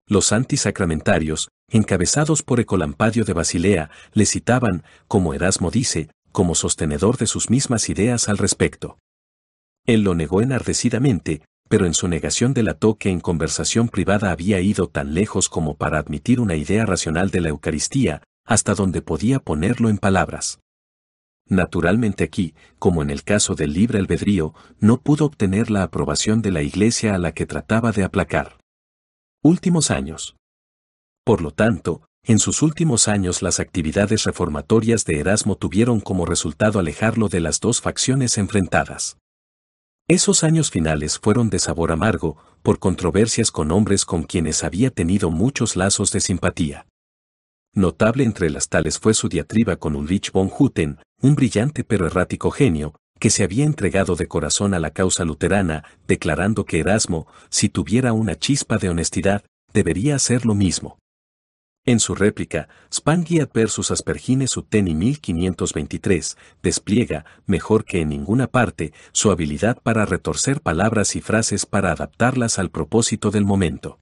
Los 0.07 0.33
antisacramentarios, 0.33 1.49
encabezados 1.71 2.43
por 2.43 2.61
Ecolampadio 2.61 3.25
de 3.25 3.33
Basilea, 3.33 3.91
le 4.13 4.27
citaban, 4.27 4.83
como 5.09 5.33
Erasmo 5.33 5.71
dice, 5.71 6.11
como 6.33 6.55
sostenedor 6.55 7.17
de 7.19 7.27
sus 7.27 7.51
mismas 7.51 7.89
ideas 7.89 8.29
al 8.29 8.39
respecto. 8.39 8.99
Él 9.87 10.03
lo 10.03 10.15
negó 10.15 10.43
enardecidamente, 10.43 11.43
pero 11.69 11.87
en 11.87 11.95
su 11.95 12.09
negación 12.09 12.53
delató 12.53 12.97
que 12.97 13.11
en 13.11 13.21
conversación 13.21 13.89
privada 13.89 14.31
había 14.31 14.61
ido 14.61 14.89
tan 14.89 15.15
lejos 15.15 15.49
como 15.49 15.77
para 15.77 15.99
admitir 15.99 16.41
una 16.41 16.57
idea 16.57 16.85
racional 16.85 17.31
de 17.31 17.41
la 17.41 17.49
Eucaristía, 17.49 18.23
hasta 18.45 18.75
donde 18.75 19.03
podía 19.03 19.39
ponerlo 19.39 19.89
en 19.89 19.99
palabras. 19.99 20.61
Naturalmente 21.49 22.25
aquí, 22.25 22.55
como 22.79 23.03
en 23.03 23.11
el 23.11 23.25
caso 23.25 23.55
del 23.55 23.73
libre 23.73 23.99
albedrío, 23.99 24.55
no 24.79 25.01
pudo 25.01 25.27
obtener 25.27 25.71
la 25.71 25.83
aprobación 25.83 26.43
de 26.43 26.53
la 26.53 26.63
Iglesia 26.63 27.15
a 27.15 27.19
la 27.19 27.33
que 27.33 27.47
trataba 27.47 27.93
de 27.93 28.05
aplacar. 28.05 28.59
Últimos 29.43 29.91
años. 29.91 30.37
Por 31.25 31.43
lo 31.43 31.51
tanto, 31.51 32.03
en 32.25 32.39
sus 32.39 32.63
últimos 32.63 33.09
años 33.09 33.43
las 33.43 33.59
actividades 33.59 34.25
reformatorias 34.25 35.05
de 35.05 35.19
Erasmo 35.19 35.57
tuvieron 35.57 36.01
como 36.01 36.25
resultado 36.25 36.79
alejarlo 36.79 37.29
de 37.29 37.41
las 37.41 37.59
dos 37.59 37.81
facciones 37.81 38.39
enfrentadas. 38.39 39.19
Esos 40.09 40.45
años 40.45 40.71
finales 40.71 41.19
fueron 41.19 41.51
de 41.51 41.59
sabor 41.59 41.91
amargo, 41.91 42.37
por 42.63 42.79
controversias 42.79 43.51
con 43.51 43.73
hombres 43.73 44.05
con 44.05 44.23
quienes 44.23 44.63
había 44.63 44.91
tenido 44.91 45.31
muchos 45.31 45.75
lazos 45.75 46.13
de 46.13 46.21
simpatía. 46.21 46.87
Notable 47.75 48.25
entre 48.25 48.51
las 48.51 48.69
tales 48.69 48.99
fue 48.99 49.15
su 49.15 49.31
diatriba 49.31 49.77
con 49.77 49.97
Ulrich 49.97 50.31
von 50.31 50.51
Hutten, 50.57 50.99
un 51.23 51.35
brillante 51.35 51.85
pero 51.85 52.07
errático 52.07 52.51
genio, 52.51 52.95
que 53.19 53.31
se 53.31 53.45
había 53.45 53.65
entregado 53.65 54.15
de 54.15 54.29
corazón 54.29 54.75
a 54.75 54.79
la 54.79 54.91
causa 54.91 55.25
luterana, 55.25 55.85
declarando 56.07 56.67
que 56.67 56.81
Erasmo, 56.81 57.27
si 57.49 57.71
tuviera 57.71 58.13
una 58.13 58.35
chispa 58.35 58.77
de 58.77 58.91
honestidad, 58.91 59.45
debería 59.73 60.17
hacer 60.17 60.45
lo 60.45 60.55
mismo. 60.55 60.99
En 61.87 61.99
su 61.99 62.15
réplica, 62.15 62.69
Spangiat 62.93 63.53
versus 63.55 63.91
Aspergines 63.91 64.57
Uteni 64.57 64.95
1523 64.95 66.37
despliega, 66.63 67.25
mejor 67.47 67.87
que 67.87 68.03
en 68.03 68.11
ninguna 68.11 68.49
parte, 68.49 68.93
su 69.13 69.31
habilidad 69.31 69.81
para 69.83 70.05
retorcer 70.05 70.61
palabras 70.61 71.17
y 71.17 71.23
frases 71.23 71.65
para 71.65 71.91
adaptarlas 71.91 72.59
al 72.59 72.71
propósito 72.71 73.31
del 73.31 73.47
momento. 73.47 74.02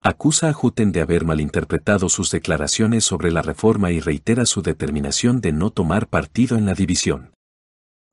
Acusa 0.00 0.48
a 0.48 0.56
Hutten 0.56 0.92
de 0.92 1.00
haber 1.00 1.24
malinterpretado 1.24 2.08
sus 2.08 2.30
declaraciones 2.30 3.04
sobre 3.04 3.32
la 3.32 3.42
reforma 3.42 3.90
y 3.90 3.98
reitera 3.98 4.46
su 4.46 4.62
determinación 4.62 5.40
de 5.40 5.52
no 5.52 5.70
tomar 5.70 6.08
partido 6.08 6.56
en 6.56 6.66
la 6.66 6.74
división. 6.74 7.32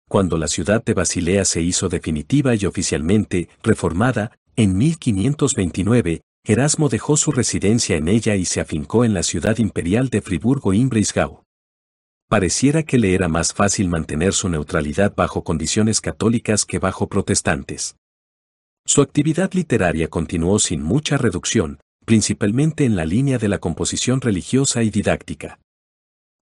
Cuando 0.09 0.37
la 0.37 0.47
ciudad 0.47 0.83
de 0.83 0.95
Basilea 0.95 1.45
se 1.45 1.61
hizo 1.61 1.87
definitiva 1.87 2.55
y 2.55 2.65
oficialmente 2.65 3.49
reformada, 3.61 4.31
en 4.55 4.77
1529, 4.77 6.21
Erasmo 6.43 6.89
dejó 6.89 7.17
su 7.17 7.31
residencia 7.31 7.97
en 7.97 8.07
ella 8.07 8.35
y 8.35 8.45
se 8.45 8.61
afincó 8.61 9.05
en 9.05 9.13
la 9.13 9.23
ciudad 9.23 9.57
imperial 9.59 10.09
de 10.09 10.21
Friburgo-Imbreisgau. 10.21 11.43
Pareciera 12.27 12.83
que 12.83 12.97
le 12.97 13.13
era 13.13 13.27
más 13.27 13.53
fácil 13.53 13.89
mantener 13.89 14.33
su 14.33 14.49
neutralidad 14.49 15.13
bajo 15.15 15.43
condiciones 15.43 16.01
católicas 16.01 16.65
que 16.65 16.79
bajo 16.79 17.07
protestantes. 17.07 17.95
Su 18.87 19.01
actividad 19.01 19.51
literaria 19.53 20.09
continuó 20.09 20.59
sin 20.59 20.83
mucha 20.83 21.17
reducción, 21.17 21.79
principalmente 22.05 22.85
en 22.85 22.95
la 22.95 23.05
línea 23.05 23.39
de 23.39 23.47
la 23.47 23.57
composición 23.57 24.21
religiosa 24.21 24.83
y 24.83 24.91
didáctica. 24.91 25.59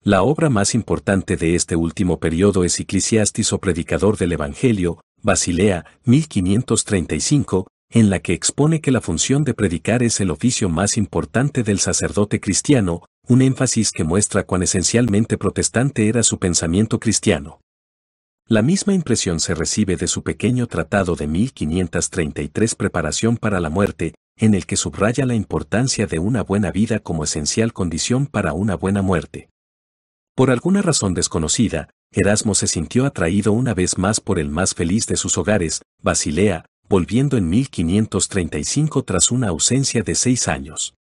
La 0.01 0.23
obra 0.23 0.49
más 0.49 0.73
importante 0.73 1.35
de 1.35 1.55
este 1.55 1.75
último 1.75 2.19
periodo 2.21 2.63
es 2.63 2.79
Ecclesiastis 2.79 3.51
o 3.51 3.57
Predicador 3.59 4.17
del 4.17 4.31
Evangelio, 4.31 5.01
Basilea, 5.21 5.85
1535, 6.05 7.67
en 7.91 8.09
la 8.09 8.19
que 8.19 8.31
expone 8.31 8.79
que 8.79 8.91
la 8.91 9.01
función 9.01 9.43
de 9.43 9.53
predicar 9.53 10.01
es 10.01 10.21
el 10.21 10.31
oficio 10.31 10.69
más 10.69 10.95
importante 10.95 11.63
del 11.63 11.79
sacerdote 11.79 12.39
cristiano, 12.39 13.01
un 13.27 13.41
énfasis 13.41 13.91
que 13.91 14.05
muestra 14.05 14.43
cuán 14.43 14.63
esencialmente 14.63 15.37
protestante 15.37 16.07
era 16.07 16.23
su 16.23 16.39
pensamiento 16.39 17.01
cristiano. 17.01 17.59
La 18.51 18.63
misma 18.63 18.95
impresión 18.95 19.39
se 19.39 19.53
recibe 19.53 19.95
de 19.95 20.07
su 20.07 20.23
pequeño 20.23 20.65
tratado 20.65 21.15
de 21.15 21.27
1533 21.27 22.73
Preparación 22.73 23.37
para 23.37 23.59
la 23.59 23.69
muerte, 23.69 24.15
en 24.37 24.55
el 24.55 24.65
que 24.65 24.75
subraya 24.75 25.27
la 25.27 25.35
importancia 25.35 26.07
de 26.07 26.17
una 26.17 26.41
buena 26.41 26.71
vida 26.71 26.97
como 26.97 27.23
esencial 27.23 27.73
condición 27.73 28.25
para 28.25 28.53
una 28.53 28.73
buena 28.73 29.03
muerte. 29.03 29.49
Por 30.35 30.49
alguna 30.49 30.81
razón 30.81 31.13
desconocida, 31.13 31.91
Erasmo 32.11 32.55
se 32.55 32.65
sintió 32.65 33.05
atraído 33.05 33.51
una 33.51 33.75
vez 33.75 33.99
más 33.99 34.19
por 34.19 34.39
el 34.39 34.49
más 34.49 34.73
feliz 34.73 35.05
de 35.05 35.15
sus 35.15 35.37
hogares, 35.37 35.83
Basilea, 36.01 36.65
volviendo 36.87 37.37
en 37.37 37.49
1535 37.49 39.03
tras 39.03 39.29
una 39.29 39.49
ausencia 39.49 40.01
de 40.01 40.15
seis 40.15 40.47
años. 40.47 40.95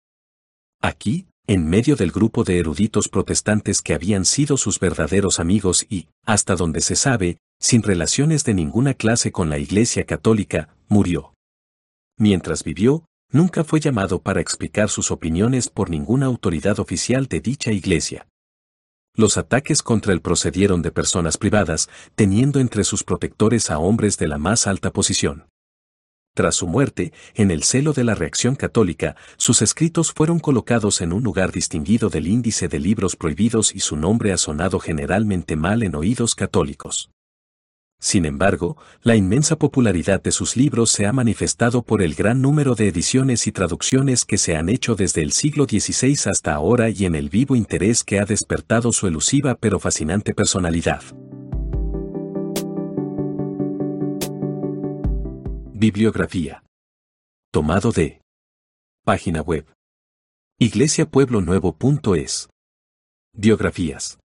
Aquí, 0.82 1.28
en 1.48 1.66
medio 1.66 1.96
del 1.96 2.12
grupo 2.12 2.44
de 2.44 2.60
eruditos 2.60 3.08
protestantes 3.08 3.82
que 3.82 3.94
habían 3.94 4.26
sido 4.26 4.58
sus 4.58 4.82
verdaderos 4.82 5.40
amigos 5.40 5.86
y, 5.90 6.10
hasta 6.26 6.58
donde 6.58 6.82
se 6.82 6.98
sabe, 6.98 7.38
sin 7.58 7.84
relaciones 7.84 8.44
de 8.44 8.54
ninguna 8.54 8.94
clase 8.94 9.32
con 9.32 9.50
la 9.50 9.58
Iglesia 9.58 10.06
Católica, 10.06 10.76
murió. 10.90 11.34
Mientras 12.18 12.66
vivió, 12.66 13.06
nunca 13.32 13.64
fue 13.64 13.80
llamado 13.80 14.22
para 14.22 14.42
explicar 14.42 14.90
sus 14.90 15.10
opiniones 15.10 15.70
por 15.70 15.90
ninguna 15.90 16.26
autoridad 16.26 16.80
oficial 16.80 17.28
de 17.28 17.40
dicha 17.40 17.72
Iglesia. 17.72 18.28
Los 19.16 19.38
ataques 19.38 19.82
contra 19.82 20.12
él 20.12 20.22
procedieron 20.22 20.82
de 20.82 20.92
personas 20.92 21.38
privadas, 21.38 21.90
teniendo 22.16 22.60
entre 22.60 22.84
sus 22.84 23.04
protectores 23.04 23.72
a 23.72 23.80
hombres 23.80 24.18
de 24.18 24.28
la 24.28 24.38
más 24.38 24.68
alta 24.68 24.92
posición. 24.92 25.48
Tras 26.38 26.54
su 26.54 26.68
muerte, 26.68 27.14
en 27.34 27.50
el 27.50 27.64
celo 27.64 27.94
de 27.94 28.04
la 28.04 28.14
reacción 28.14 28.56
católica, 28.56 29.16
sus 29.38 29.64
escritos 29.64 30.12
fueron 30.12 30.38
colocados 30.38 31.02
en 31.02 31.12
un 31.12 31.24
lugar 31.24 31.52
distinguido 31.52 32.10
del 32.12 32.28
índice 32.28 32.68
de 32.68 32.78
libros 32.78 33.16
prohibidos 33.16 33.74
y 33.74 33.80
su 33.80 33.98
nombre 33.98 34.32
ha 34.32 34.38
sonado 34.38 34.80
generalmente 34.80 35.56
mal 35.56 35.82
en 35.82 35.96
oídos 35.96 36.36
católicos. 36.36 37.10
Sin 38.00 38.28
embargo, 38.28 38.78
la 39.02 39.16
inmensa 39.16 39.56
popularidad 39.56 40.22
de 40.22 40.32
sus 40.32 40.56
libros 40.56 40.92
se 40.92 41.08
ha 41.08 41.12
manifestado 41.12 41.82
por 41.82 42.04
el 42.04 42.14
gran 42.14 42.40
número 42.40 42.76
de 42.76 42.88
ediciones 42.90 43.48
y 43.48 43.52
traducciones 43.52 44.24
que 44.24 44.38
se 44.38 44.56
han 44.56 44.70
hecho 44.70 44.94
desde 44.94 45.24
el 45.24 45.32
siglo 45.32 45.64
XVI 45.64 46.30
hasta 46.30 46.54
ahora 46.54 46.92
y 46.92 47.06
en 47.06 47.16
el 47.16 47.30
vivo 47.30 47.56
interés 47.56 48.04
que 48.04 48.20
ha 48.20 48.26
despertado 48.26 48.92
su 48.92 49.08
elusiva 49.08 49.56
pero 49.56 49.80
fascinante 49.80 50.36
personalidad. 50.36 51.02
Bibliografía. 55.80 56.64
Tomado 57.54 57.92
de. 57.92 58.24
Página 59.06 59.42
web. 59.42 59.68
iglesiapueblonuevo.es. 60.60 62.50
Biografías. 63.32 64.18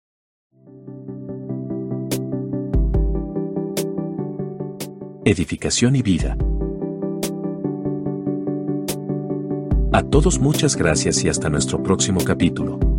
Edificación 5.27 5.95
y 5.95 6.01
vida. 6.01 6.39
A 9.93 10.03
todos 10.05 10.39
muchas 10.39 10.75
gracias 10.75 11.23
y 11.23 11.29
hasta 11.29 11.51
nuestro 11.51 11.83
próximo 11.83 12.25
capítulo. 12.25 12.92